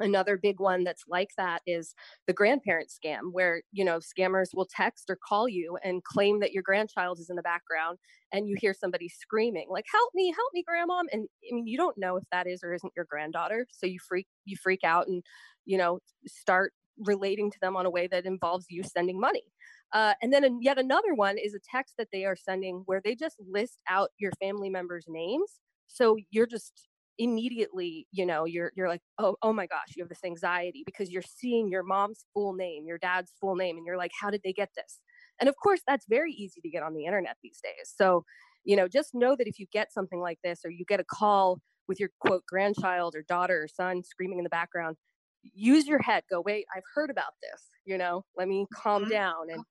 another 0.00 0.36
big 0.36 0.60
one 0.60 0.84
that's 0.84 1.04
like 1.08 1.30
that 1.36 1.62
is 1.66 1.94
the 2.26 2.32
grandparent 2.32 2.90
scam 2.90 3.32
where 3.32 3.62
you 3.72 3.84
know 3.84 3.98
scammers 3.98 4.48
will 4.54 4.68
text 4.74 5.10
or 5.10 5.18
call 5.26 5.48
you 5.48 5.78
and 5.84 6.04
claim 6.04 6.40
that 6.40 6.52
your 6.52 6.62
grandchild 6.62 7.18
is 7.18 7.30
in 7.30 7.36
the 7.36 7.42
background 7.42 7.98
and 8.32 8.48
you 8.48 8.56
hear 8.60 8.74
somebody 8.74 9.08
screaming 9.08 9.66
like 9.70 9.86
help 9.90 10.10
me 10.14 10.32
help 10.34 10.50
me 10.52 10.62
grandma 10.66 11.02
and 11.12 11.28
i 11.50 11.54
mean 11.54 11.66
you 11.66 11.76
don't 11.76 11.98
know 11.98 12.16
if 12.16 12.24
that 12.30 12.46
is 12.46 12.62
or 12.62 12.72
isn't 12.72 12.92
your 12.96 13.06
granddaughter 13.08 13.66
so 13.70 13.86
you 13.86 13.98
freak 14.06 14.26
you 14.44 14.56
freak 14.62 14.84
out 14.84 15.08
and 15.08 15.22
you 15.66 15.76
know 15.76 15.98
start 16.26 16.72
relating 17.04 17.50
to 17.50 17.58
them 17.60 17.76
on 17.76 17.86
a 17.86 17.90
way 17.90 18.06
that 18.08 18.26
involves 18.26 18.66
you 18.68 18.82
sending 18.82 19.20
money. 19.20 19.44
Uh, 19.92 20.14
and 20.20 20.32
then 20.32 20.58
yet 20.60 20.78
another 20.78 21.14
one 21.14 21.38
is 21.38 21.54
a 21.54 21.60
text 21.70 21.94
that 21.96 22.08
they 22.12 22.24
are 22.24 22.36
sending 22.36 22.82
where 22.86 23.00
they 23.02 23.14
just 23.14 23.36
list 23.48 23.78
out 23.88 24.10
your 24.18 24.32
family 24.40 24.68
members 24.68 25.06
names 25.08 25.60
so 25.86 26.16
you're 26.30 26.46
just 26.46 26.88
immediately 27.18 28.06
you 28.12 28.24
know 28.24 28.44
you're 28.44 28.72
you're 28.76 28.88
like 28.88 29.00
oh 29.18 29.36
oh 29.42 29.52
my 29.52 29.66
gosh 29.66 29.94
you 29.96 30.02
have 30.02 30.08
this 30.08 30.24
anxiety 30.24 30.82
because 30.86 31.10
you're 31.10 31.22
seeing 31.22 31.68
your 31.68 31.82
mom's 31.82 32.24
full 32.32 32.54
name 32.54 32.84
your 32.86 32.98
dad's 32.98 33.32
full 33.40 33.56
name 33.56 33.76
and 33.76 33.84
you're 33.84 33.96
like 33.96 34.12
how 34.20 34.30
did 34.30 34.40
they 34.44 34.52
get 34.52 34.70
this 34.76 35.00
and 35.40 35.48
of 35.48 35.56
course 35.56 35.80
that's 35.86 36.06
very 36.08 36.32
easy 36.32 36.60
to 36.60 36.70
get 36.70 36.82
on 36.82 36.94
the 36.94 37.04
internet 37.04 37.36
these 37.42 37.60
days 37.62 37.92
so 37.96 38.24
you 38.64 38.76
know 38.76 38.86
just 38.86 39.14
know 39.14 39.34
that 39.36 39.48
if 39.48 39.58
you 39.58 39.66
get 39.72 39.92
something 39.92 40.20
like 40.20 40.38
this 40.44 40.60
or 40.64 40.70
you 40.70 40.84
get 40.86 41.00
a 41.00 41.04
call 41.04 41.58
with 41.88 41.98
your 41.98 42.10
quote 42.20 42.44
grandchild 42.46 43.14
or 43.16 43.22
daughter 43.28 43.64
or 43.64 43.68
son 43.68 44.02
screaming 44.04 44.38
in 44.38 44.44
the 44.44 44.50
background 44.50 44.96
use 45.42 45.86
your 45.86 46.00
head 46.02 46.22
go 46.30 46.40
wait 46.40 46.66
i've 46.76 46.82
heard 46.94 47.10
about 47.10 47.32
this 47.42 47.64
you 47.84 47.98
know 47.98 48.22
let 48.36 48.46
me 48.46 48.64
calm 48.72 49.02
mm-hmm. 49.02 49.10
down 49.10 49.46
and 49.50 49.64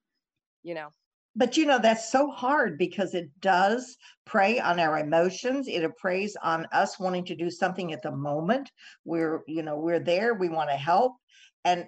you 0.63 0.75
know 0.75 0.89
but 1.37 1.55
you 1.55 1.65
know 1.65 1.79
that's 1.79 2.11
so 2.11 2.29
hard 2.29 2.77
because 2.77 3.13
it 3.13 3.29
does 3.39 3.95
prey 4.25 4.59
on 4.59 4.79
our 4.79 4.99
emotions 4.99 5.67
it 5.67 5.89
preys 5.97 6.35
on 6.43 6.65
us 6.73 6.99
wanting 6.99 7.23
to 7.23 7.35
do 7.35 7.49
something 7.49 7.93
at 7.93 8.01
the 8.01 8.11
moment 8.11 8.69
we're 9.05 9.43
you 9.47 9.63
know 9.63 9.77
we're 9.77 9.99
there 9.99 10.33
we 10.33 10.49
want 10.49 10.69
to 10.69 10.75
help 10.75 11.13
and 11.63 11.85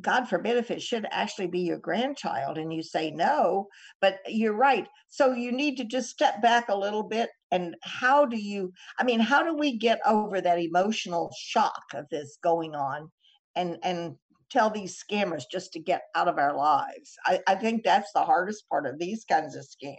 God 0.00 0.28
forbid 0.28 0.56
if 0.56 0.70
it 0.70 0.82
should 0.82 1.06
actually 1.10 1.46
be 1.46 1.60
your 1.60 1.78
grandchild 1.78 2.58
and 2.58 2.72
you 2.72 2.82
say 2.82 3.10
no, 3.10 3.68
but 4.00 4.18
you're 4.26 4.52
right. 4.52 4.86
So 5.08 5.32
you 5.32 5.52
need 5.52 5.76
to 5.76 5.84
just 5.84 6.10
step 6.10 6.42
back 6.42 6.68
a 6.68 6.76
little 6.76 7.02
bit. 7.02 7.30
And 7.50 7.76
how 7.82 8.26
do 8.26 8.36
you, 8.36 8.72
I 8.98 9.04
mean, 9.04 9.20
how 9.20 9.42
do 9.42 9.54
we 9.54 9.78
get 9.78 10.00
over 10.06 10.40
that 10.40 10.58
emotional 10.58 11.30
shock 11.38 11.82
of 11.94 12.06
this 12.10 12.36
going 12.42 12.74
on 12.74 13.10
and, 13.54 13.78
and 13.82 14.16
tell 14.50 14.70
these 14.70 15.02
scammers 15.02 15.44
just 15.50 15.72
to 15.72 15.78
get 15.78 16.02
out 16.14 16.28
of 16.28 16.38
our 16.38 16.56
lives? 16.56 17.16
I, 17.24 17.40
I 17.46 17.54
think 17.54 17.84
that's 17.84 18.12
the 18.12 18.24
hardest 18.24 18.68
part 18.68 18.86
of 18.86 18.98
these 18.98 19.24
kinds 19.24 19.56
of 19.56 19.64
scams. 19.64 19.96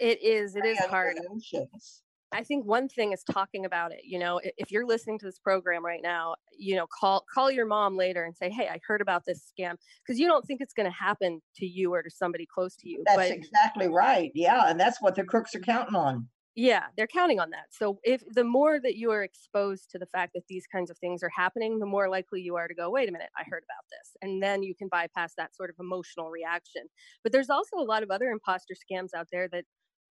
It 0.00 0.22
is, 0.22 0.56
it 0.56 0.64
is 0.64 0.78
hard. 0.78 1.16
Emotions. 1.18 2.02
I 2.32 2.44
think 2.44 2.64
one 2.64 2.88
thing 2.88 3.12
is 3.12 3.24
talking 3.24 3.64
about 3.64 3.92
it. 3.92 4.00
You 4.04 4.18
know, 4.18 4.40
if 4.44 4.70
you're 4.70 4.86
listening 4.86 5.18
to 5.18 5.26
this 5.26 5.38
program 5.38 5.84
right 5.84 6.00
now, 6.02 6.36
you 6.56 6.76
know, 6.76 6.86
call 6.86 7.24
call 7.32 7.50
your 7.50 7.66
mom 7.66 7.96
later 7.96 8.24
and 8.24 8.36
say, 8.36 8.50
"Hey, 8.50 8.68
I 8.68 8.78
heard 8.86 9.00
about 9.00 9.24
this 9.26 9.52
scam," 9.52 9.74
because 10.06 10.20
you 10.20 10.28
don't 10.28 10.46
think 10.46 10.60
it's 10.60 10.72
going 10.72 10.88
to 10.88 10.96
happen 10.96 11.40
to 11.56 11.66
you 11.66 11.92
or 11.92 12.02
to 12.02 12.10
somebody 12.10 12.46
close 12.46 12.76
to 12.76 12.88
you. 12.88 13.02
That's 13.06 13.16
but, 13.16 13.30
exactly 13.32 13.88
right. 13.88 14.30
Yeah, 14.34 14.68
and 14.68 14.78
that's 14.78 15.02
what 15.02 15.16
the 15.16 15.24
crooks 15.24 15.54
are 15.54 15.60
counting 15.60 15.96
on. 15.96 16.28
Yeah, 16.56 16.86
they're 16.96 17.06
counting 17.06 17.38
on 17.38 17.50
that. 17.50 17.66
So 17.70 18.00
if 18.02 18.22
the 18.28 18.42
more 18.44 18.80
that 18.80 18.96
you 18.96 19.12
are 19.12 19.22
exposed 19.22 19.90
to 19.92 19.98
the 19.98 20.06
fact 20.06 20.32
that 20.34 20.46
these 20.48 20.66
kinds 20.66 20.90
of 20.90 20.98
things 20.98 21.22
are 21.22 21.30
happening, 21.34 21.78
the 21.78 21.86
more 21.86 22.08
likely 22.08 22.40
you 22.42 22.56
are 22.56 22.66
to 22.66 22.74
go, 22.74 22.90
"Wait 22.90 23.08
a 23.08 23.12
minute, 23.12 23.30
I 23.38 23.44
heard 23.48 23.62
about 23.64 23.84
this," 23.90 24.16
and 24.20 24.42
then 24.42 24.62
you 24.62 24.74
can 24.74 24.88
bypass 24.88 25.34
that 25.36 25.54
sort 25.54 25.70
of 25.70 25.76
emotional 25.78 26.28
reaction. 26.30 26.88
But 27.22 27.32
there's 27.32 27.50
also 27.50 27.76
a 27.76 27.84
lot 27.84 28.02
of 28.02 28.10
other 28.10 28.30
imposter 28.30 28.74
scams 28.74 29.14
out 29.14 29.28
there 29.30 29.48
that 29.48 29.64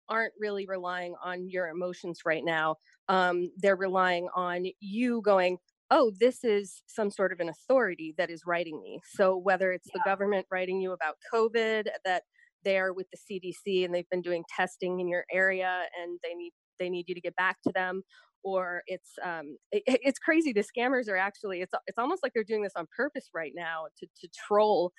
aren't 0.09 0.33
really 0.39 0.65
relying 0.67 1.15
on 1.23 1.49
your 1.49 1.69
emotions 1.69 2.21
right 2.25 2.43
now. 2.45 2.77
Um, 3.09 3.51
they're 3.57 3.75
relying 3.75 4.29
on 4.35 4.67
you 4.79 5.21
going, 5.23 5.59
oh, 5.91 6.11
this 6.19 6.43
is 6.43 6.83
some 6.87 7.09
sort 7.11 7.31
of 7.31 7.39
an 7.39 7.49
authority 7.49 8.13
that 8.17 8.29
is 8.29 8.45
writing 8.45 8.81
me. 8.81 9.01
So 9.05 9.37
whether 9.37 9.71
it's 9.71 9.89
yeah. 9.89 9.93
the 9.93 9.99
government 9.99 10.47
writing 10.51 10.81
you 10.81 10.91
about 10.93 11.17
COVID, 11.33 11.87
that 12.05 12.23
they're 12.67 12.93
with 12.93 13.07
the 13.11 13.17
CDC 13.17 13.85
and 13.85 13.95
they've 13.95 14.09
been 14.09 14.21
doing 14.21 14.43
testing 14.53 14.99
in 14.99 15.07
your 15.07 15.23
area 15.31 15.83
and 16.01 16.19
they 16.21 16.33
need 16.33 16.51
they 16.79 16.89
need 16.89 17.05
you 17.07 17.15
to 17.15 17.21
get 17.21 17.35
back 17.35 17.57
to 17.63 17.71
them, 17.73 18.03
or 18.43 18.83
it's 18.87 19.11
um, 19.23 19.57
it, 19.71 19.83
it's 19.87 20.19
crazy. 20.19 20.53
The 20.53 20.63
scammers 20.63 21.09
are 21.09 21.17
actually 21.17 21.61
it's 21.61 21.73
it's 21.87 21.97
almost 21.97 22.21
like 22.23 22.33
they're 22.33 22.43
doing 22.43 22.63
this 22.63 22.73
on 22.75 22.85
purpose 22.95 23.29
right 23.33 23.53
now 23.55 23.85
to 23.99 24.07
to 24.21 24.27
troll 24.47 24.91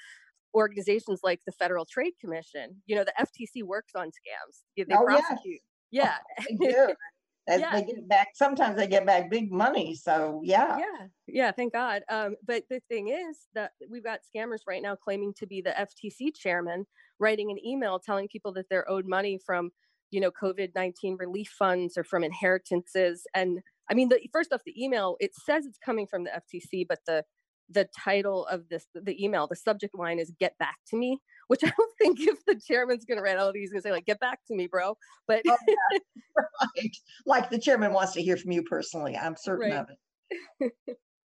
organizations 0.54 1.20
like 1.22 1.40
the 1.46 1.52
Federal 1.52 1.84
Trade 1.84 2.14
Commission. 2.20 2.82
You 2.86 2.96
know, 2.96 3.04
the 3.04 3.12
FTC 3.20 3.62
works 3.64 3.92
on 3.94 4.08
scams. 4.08 4.62
They 4.76 4.84
oh, 4.94 5.04
prosecute. 5.04 5.60
Yeah. 5.90 6.14
yeah. 6.60 6.88
They, 7.48 7.60
yeah. 7.60 7.72
they 7.72 7.86
get 7.86 8.06
back 8.06 8.28
sometimes 8.34 8.76
they 8.76 8.86
get 8.86 9.06
back 9.06 9.30
big 9.30 9.50
money 9.50 9.94
so 9.94 10.42
yeah 10.44 10.78
yeah 10.78 11.06
yeah 11.26 11.50
thank 11.50 11.72
god 11.72 12.02
um, 12.10 12.36
but 12.46 12.64
the 12.68 12.80
thing 12.90 13.08
is 13.08 13.46
that 13.54 13.72
we've 13.88 14.04
got 14.04 14.20
scammers 14.20 14.60
right 14.66 14.82
now 14.82 14.94
claiming 14.94 15.32
to 15.38 15.46
be 15.46 15.62
the 15.62 15.70
ftc 15.70 16.34
chairman 16.34 16.84
writing 17.18 17.50
an 17.50 17.64
email 17.64 17.98
telling 17.98 18.28
people 18.28 18.52
that 18.52 18.66
they're 18.68 18.90
owed 18.90 19.06
money 19.06 19.38
from 19.46 19.70
you 20.10 20.20
know 20.20 20.30
covid-19 20.30 21.18
relief 21.18 21.48
funds 21.58 21.96
or 21.96 22.04
from 22.04 22.22
inheritances 22.22 23.26
and 23.34 23.60
i 23.90 23.94
mean 23.94 24.10
the 24.10 24.20
first 24.30 24.52
off 24.52 24.60
the 24.66 24.84
email 24.84 25.16
it 25.18 25.30
says 25.34 25.64
it's 25.64 25.78
coming 25.78 26.06
from 26.06 26.24
the 26.24 26.30
ftc 26.30 26.84
but 26.86 26.98
the 27.06 27.24
the 27.70 27.88
title 27.96 28.46
of 28.46 28.68
this 28.68 28.86
the 28.94 29.22
email 29.22 29.46
the 29.46 29.56
subject 29.56 29.96
line 29.96 30.18
is 30.18 30.32
get 30.38 30.56
back 30.58 30.76
to 30.86 30.96
me 30.96 31.18
which 31.48 31.60
i 31.64 31.72
don't 31.76 31.92
think 31.98 32.20
if 32.20 32.44
the 32.46 32.54
chairman's 32.54 33.04
going 33.04 33.18
to 33.18 33.22
write 33.22 33.36
all 33.36 33.52
these 33.52 33.70
going 33.70 33.82
to 33.82 33.88
say 33.88 33.92
like 33.92 34.06
get 34.06 34.20
back 34.20 34.38
to 34.46 34.54
me 34.54 34.66
bro 34.66 34.96
but 35.26 35.42
oh, 35.46 35.56
yeah. 35.66 35.98
right. 36.76 36.96
Like 37.26 37.50
the 37.50 37.58
chairman 37.58 37.92
wants 37.92 38.12
to 38.12 38.22
hear 38.22 38.36
from 38.36 38.52
you 38.52 38.62
personally 38.62 39.16
i'm 39.16 39.36
certain 39.36 39.70
right. 39.70 39.80
of 39.80 39.88
it. 40.60 40.72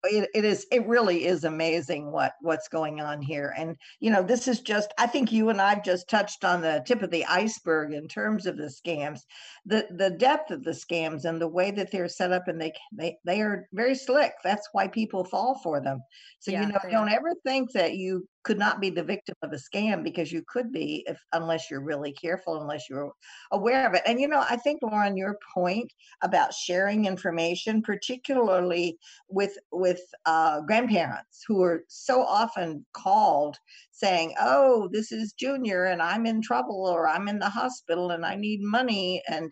It, 0.03 0.29
it 0.33 0.45
is 0.45 0.65
it 0.71 0.87
really 0.87 1.25
is 1.25 1.43
amazing 1.43 2.11
what 2.11 2.33
what's 2.41 2.67
going 2.67 2.99
on 3.01 3.21
here 3.21 3.53
and 3.55 3.75
you 3.99 4.09
know 4.09 4.23
this 4.23 4.47
is 4.47 4.59
just 4.59 4.91
i 4.97 5.05
think 5.05 5.31
you 5.31 5.49
and 5.49 5.61
i've 5.61 5.83
just 5.83 6.09
touched 6.09 6.43
on 6.43 6.59
the 6.61 6.83
tip 6.87 7.03
of 7.03 7.11
the 7.11 7.23
iceberg 7.25 7.93
in 7.93 8.07
terms 8.07 8.47
of 8.47 8.57
the 8.57 8.63
scams. 8.63 9.19
The 9.67 9.85
the 9.91 10.09
depth 10.09 10.49
of 10.49 10.63
the 10.63 10.71
scams 10.71 11.25
and 11.25 11.39
the 11.39 11.47
way 11.47 11.69
that 11.69 11.91
they're 11.91 12.09
set 12.09 12.31
up 12.31 12.47
and 12.47 12.59
they 12.59 12.73
they, 12.91 13.17
they 13.25 13.41
are 13.41 13.67
very 13.73 13.93
slick. 13.93 14.33
That's 14.43 14.67
why 14.71 14.87
people 14.87 15.23
fall 15.23 15.59
for 15.61 15.79
them. 15.79 15.99
So 16.39 16.49
yeah, 16.49 16.63
you 16.63 16.69
know 16.69 16.79
don't 16.89 17.09
ever 17.09 17.35
think 17.45 17.71
that 17.73 17.93
you 17.93 18.27
could 18.43 18.57
not 18.57 18.81
be 18.81 18.89
the 18.89 19.03
victim 19.03 19.35
of 19.43 19.53
a 19.53 19.55
scam 19.55 20.03
because 20.03 20.31
you 20.31 20.43
could 20.47 20.71
be 20.71 21.03
if 21.07 21.19
unless 21.33 21.69
you're 21.69 21.81
really 21.81 22.11
careful 22.11 22.61
unless 22.61 22.89
you're 22.89 23.11
aware 23.51 23.87
of 23.87 23.93
it. 23.93 24.01
And 24.05 24.19
you 24.19 24.27
know 24.27 24.43
i 24.49 24.55
think 24.55 24.81
lauren 24.81 25.17
your 25.17 25.37
point 25.53 25.91
about 26.23 26.53
sharing 26.53 27.05
information 27.05 27.81
particularly 27.81 28.97
with 29.29 29.57
with 29.71 30.01
uh, 30.25 30.61
grandparents 30.61 31.43
who 31.47 31.61
are 31.61 31.83
so 31.87 32.23
often 32.23 32.85
called 32.93 33.57
saying 33.91 34.33
oh 34.39 34.89
this 34.91 35.11
is 35.11 35.33
junior 35.33 35.85
and 35.85 36.01
i'm 36.01 36.25
in 36.25 36.41
trouble 36.41 36.85
or 36.85 37.07
i'm 37.07 37.27
in 37.27 37.39
the 37.39 37.49
hospital 37.49 38.11
and 38.11 38.25
i 38.25 38.35
need 38.35 38.61
money 38.61 39.21
and 39.27 39.51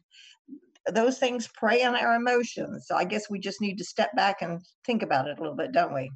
those 0.94 1.20
things 1.20 1.48
prey 1.48 1.84
on 1.84 1.96
our 1.96 2.16
emotions. 2.16 2.88
So 2.88 2.96
i 2.96 3.04
guess 3.04 3.30
we 3.30 3.40
just 3.40 3.62
need 3.62 3.78
to 3.78 3.84
step 3.84 4.16
back 4.16 4.42
and 4.42 4.62
think 4.86 5.04
about 5.04 5.28
it 5.28 5.38
a 5.38 5.42
little 5.42 5.56
bit 5.56 5.72
don't 5.72 5.94
we 5.94 6.12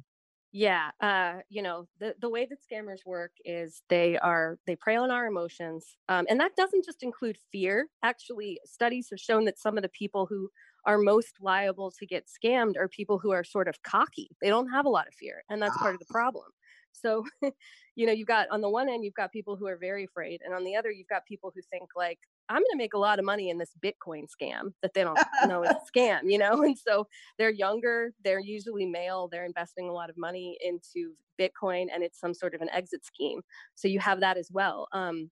yeah, 0.56 0.92
uh, 1.00 1.40
you 1.48 1.62
know, 1.62 1.88
the 1.98 2.14
the 2.20 2.28
way 2.28 2.46
that 2.46 2.58
scammers 2.62 3.04
work 3.04 3.32
is 3.44 3.82
they 3.88 4.16
are 4.18 4.56
they 4.68 4.76
prey 4.76 4.94
on 4.94 5.10
our 5.10 5.26
emotions, 5.26 5.96
um, 6.08 6.26
and 6.30 6.38
that 6.38 6.54
doesn't 6.54 6.84
just 6.84 7.02
include 7.02 7.38
fear. 7.50 7.88
Actually, 8.04 8.60
studies 8.64 9.08
have 9.10 9.18
shown 9.18 9.46
that 9.46 9.58
some 9.58 9.76
of 9.76 9.82
the 9.82 9.88
people 9.88 10.26
who 10.26 10.48
are 10.86 10.96
most 10.96 11.38
liable 11.40 11.90
to 11.90 12.06
get 12.06 12.28
scammed 12.28 12.76
are 12.78 12.86
people 12.88 13.18
who 13.18 13.32
are 13.32 13.42
sort 13.42 13.66
of 13.66 13.82
cocky. 13.82 14.28
They 14.40 14.48
don't 14.48 14.68
have 14.68 14.86
a 14.86 14.90
lot 14.90 15.08
of 15.08 15.14
fear, 15.14 15.42
and 15.50 15.60
that's 15.60 15.76
part 15.78 15.94
of 15.94 15.98
the 15.98 16.06
problem. 16.06 16.46
So, 16.94 17.24
you 17.94 18.06
know, 18.06 18.12
you've 18.12 18.28
got 18.28 18.48
on 18.50 18.60
the 18.60 18.68
one 18.68 18.88
end, 18.88 19.04
you've 19.04 19.14
got 19.14 19.32
people 19.32 19.56
who 19.56 19.66
are 19.66 19.76
very 19.76 20.04
afraid, 20.04 20.40
and 20.44 20.54
on 20.54 20.64
the 20.64 20.76
other, 20.76 20.90
you've 20.90 21.08
got 21.08 21.26
people 21.26 21.52
who 21.54 21.60
think 21.70 21.90
like, 21.96 22.18
I'm 22.48 22.58
going 22.58 22.72
to 22.72 22.76
make 22.76 22.94
a 22.94 22.98
lot 22.98 23.18
of 23.18 23.24
money 23.24 23.50
in 23.50 23.58
this 23.58 23.72
Bitcoin 23.82 24.24
scam 24.24 24.72
that 24.82 24.92
they 24.94 25.02
don't 25.02 25.18
know 25.48 25.62
is 25.62 25.70
a 25.70 25.98
scam, 25.98 26.20
you 26.24 26.38
know? 26.38 26.62
And 26.64 26.78
so 26.78 27.06
they're 27.38 27.50
younger, 27.50 28.12
they're 28.22 28.40
usually 28.40 28.86
male, 28.86 29.28
they're 29.30 29.44
investing 29.44 29.88
a 29.88 29.92
lot 29.92 30.10
of 30.10 30.16
money 30.16 30.58
into 30.62 31.14
Bitcoin 31.38 31.86
and 31.92 32.02
it's 32.02 32.20
some 32.20 32.34
sort 32.34 32.54
of 32.54 32.60
an 32.60 32.70
exit 32.70 33.04
scheme. 33.04 33.40
So 33.74 33.88
you 33.88 33.98
have 34.00 34.20
that 34.20 34.36
as 34.36 34.50
well. 34.52 34.88
Um, 34.92 35.30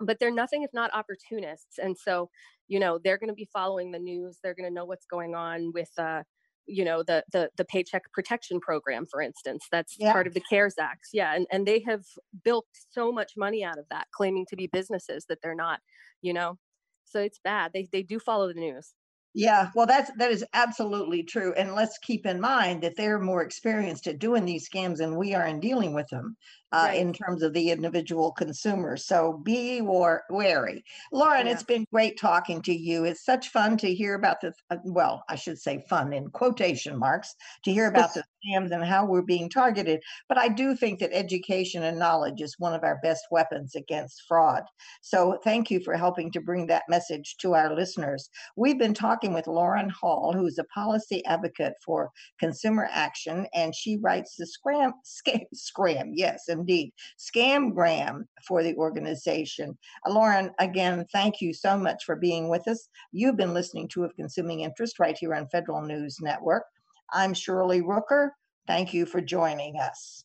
but 0.00 0.18
they're 0.18 0.30
nothing 0.30 0.62
if 0.62 0.70
not 0.72 0.92
opportunists. 0.92 1.78
And 1.78 1.96
so, 1.96 2.30
you 2.68 2.80
know, 2.80 2.98
they're 3.02 3.18
going 3.18 3.28
to 3.28 3.34
be 3.34 3.48
following 3.52 3.90
the 3.90 3.98
news, 3.98 4.38
they're 4.42 4.54
going 4.54 4.68
to 4.68 4.74
know 4.74 4.84
what's 4.84 5.06
going 5.06 5.34
on 5.34 5.72
with, 5.72 5.90
uh, 5.98 6.22
you 6.66 6.84
know 6.84 7.02
the 7.02 7.22
the 7.32 7.50
the 7.56 7.64
paycheck 7.64 8.10
protection 8.12 8.58
program 8.60 9.04
for 9.10 9.20
instance 9.20 9.66
that's 9.70 9.96
yeah. 9.98 10.12
part 10.12 10.26
of 10.26 10.34
the 10.34 10.40
cares 10.40 10.74
act. 10.80 11.08
Yeah 11.12 11.34
and, 11.34 11.46
and 11.52 11.66
they 11.66 11.80
have 11.86 12.04
built 12.42 12.66
so 12.90 13.12
much 13.12 13.32
money 13.36 13.62
out 13.62 13.78
of 13.78 13.84
that 13.90 14.06
claiming 14.14 14.46
to 14.48 14.56
be 14.56 14.66
businesses 14.66 15.26
that 15.28 15.38
they're 15.42 15.54
not 15.54 15.80
you 16.24 16.32
know? 16.32 16.58
So 17.04 17.20
it's 17.20 17.38
bad. 17.44 17.70
They 17.72 17.86
they 17.92 18.02
do 18.02 18.18
follow 18.18 18.48
the 18.48 18.58
news. 18.58 18.94
Yeah, 19.34 19.70
well, 19.74 19.86
that's 19.86 20.10
that 20.18 20.30
is 20.30 20.44
absolutely 20.54 21.22
true, 21.22 21.52
and 21.54 21.74
let's 21.74 21.98
keep 21.98 22.24
in 22.24 22.40
mind 22.40 22.82
that 22.82 22.96
they're 22.96 23.20
more 23.20 23.42
experienced 23.42 24.06
at 24.06 24.18
doing 24.18 24.44
these 24.44 24.68
scams 24.68 24.98
than 24.98 25.16
we 25.16 25.34
are 25.34 25.46
in 25.46 25.60
dealing 25.60 25.92
with 25.92 26.08
them 26.08 26.36
uh, 26.74 26.86
right. 26.88 26.98
in 26.98 27.12
terms 27.12 27.42
of 27.42 27.52
the 27.52 27.70
individual 27.70 28.32
consumer. 28.32 28.96
So 28.96 29.40
be 29.44 29.80
war- 29.80 30.24
wary, 30.28 30.84
Lauren. 31.12 31.46
Yeah. 31.46 31.52
It's 31.52 31.62
been 31.62 31.86
great 31.92 32.18
talking 32.18 32.60
to 32.62 32.74
you. 32.74 33.04
It's 33.04 33.24
such 33.24 33.48
fun 33.48 33.76
to 33.78 33.94
hear 33.94 34.14
about 34.14 34.40
the 34.40 34.52
uh, 34.70 34.76
well, 34.84 35.22
I 35.28 35.36
should 35.36 35.58
say 35.58 35.84
fun 35.88 36.12
in 36.12 36.28
quotation 36.30 36.98
marks 36.98 37.34
to 37.64 37.72
hear 37.72 37.86
about 37.86 38.12
the 38.14 38.24
scams 38.44 38.72
and 38.72 38.84
how 38.84 39.06
we're 39.06 39.22
being 39.22 39.48
targeted. 39.48 40.00
But 40.28 40.38
I 40.38 40.48
do 40.48 40.74
think 40.74 40.98
that 40.98 41.12
education 41.12 41.84
and 41.84 41.98
knowledge 41.98 42.40
is 42.40 42.56
one 42.58 42.74
of 42.74 42.82
our 42.82 42.98
best 43.02 43.22
weapons 43.30 43.74
against 43.74 44.22
fraud. 44.26 44.64
So 45.00 45.38
thank 45.44 45.70
you 45.70 45.80
for 45.80 45.94
helping 45.94 46.32
to 46.32 46.40
bring 46.40 46.66
that 46.66 46.84
message 46.88 47.36
to 47.40 47.54
our 47.54 47.74
listeners. 47.74 48.28
We've 48.56 48.78
been 48.78 48.94
talking 48.94 49.32
with 49.32 49.46
Lauren 49.46 49.90
Hall, 49.90 50.32
who's 50.32 50.58
a 50.58 50.64
policy 50.64 51.24
advocate 51.24 51.74
for 51.84 52.10
consumer 52.40 52.88
action, 52.90 53.46
and 53.54 53.74
she 53.74 53.96
writes 53.96 54.36
the 54.36 54.46
Scram, 54.46 54.92
scam, 55.04 55.44
Scram, 55.54 56.12
yes, 56.14 56.48
indeed, 56.64 56.92
Scamgram 57.18 58.24
for 58.48 58.62
the 58.62 58.74
organization. 58.76 59.76
Lauren, 60.08 60.50
again, 60.58 61.04
thank 61.12 61.42
you 61.42 61.52
so 61.52 61.76
much 61.76 62.04
for 62.04 62.16
being 62.16 62.48
with 62.48 62.66
us. 62.66 62.88
You've 63.12 63.36
been 63.36 63.52
listening 63.52 63.86
to 63.88 64.04
Of 64.04 64.16
Consuming 64.16 64.60
Interest 64.60 64.98
right 64.98 65.16
here 65.16 65.34
on 65.34 65.46
Federal 65.48 65.82
News 65.82 66.18
Network. 66.22 66.64
I'm 67.12 67.34
Shirley 67.34 67.82
Rooker. 67.82 68.30
Thank 68.66 68.94
you 68.94 69.04
for 69.04 69.20
joining 69.20 69.78
us. 69.78 70.24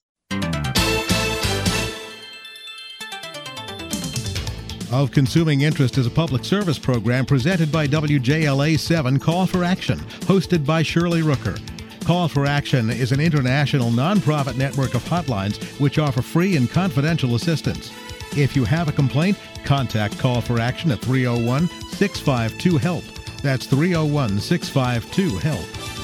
of 4.92 5.12
Consuming 5.12 5.62
Interest 5.62 6.00
is 6.00 6.08
a 6.08 6.10
public 6.10 6.44
service 6.44 6.80
program 6.80 7.24
presented 7.24 7.72
by 7.72 7.86
WJLA 7.86 8.80
7 8.80 9.20
Call 9.20 9.46
for 9.46 9.64
Action, 9.64 10.00
hosted 10.22 10.66
by 10.66 10.82
Shirley 10.82 11.22
Rooker. 11.22 11.79
Call 12.10 12.28
for 12.28 12.48
Action 12.48 12.90
is 12.90 13.12
an 13.12 13.20
international 13.20 13.92
nonprofit 13.92 14.58
network 14.58 14.96
of 14.96 15.04
hotlines 15.04 15.62
which 15.80 16.00
offer 16.00 16.24
free 16.24 16.58
and 16.58 16.68
confidential 16.68 17.36
assistance. 17.36 17.92
If 18.36 18.56
you 18.56 18.66
have 18.66 18.88
a 18.88 18.92
complaint, 18.92 19.38
contact 19.64 20.18
Call 20.18 20.42
for 20.42 20.60
Action 20.60 20.90
at 20.90 21.02
301 21.02 21.68
652 21.90 22.80
HELP. 22.80 23.04
That's 23.44 23.68
301 23.68 24.40
652 24.40 25.38
HELP. 25.38 25.99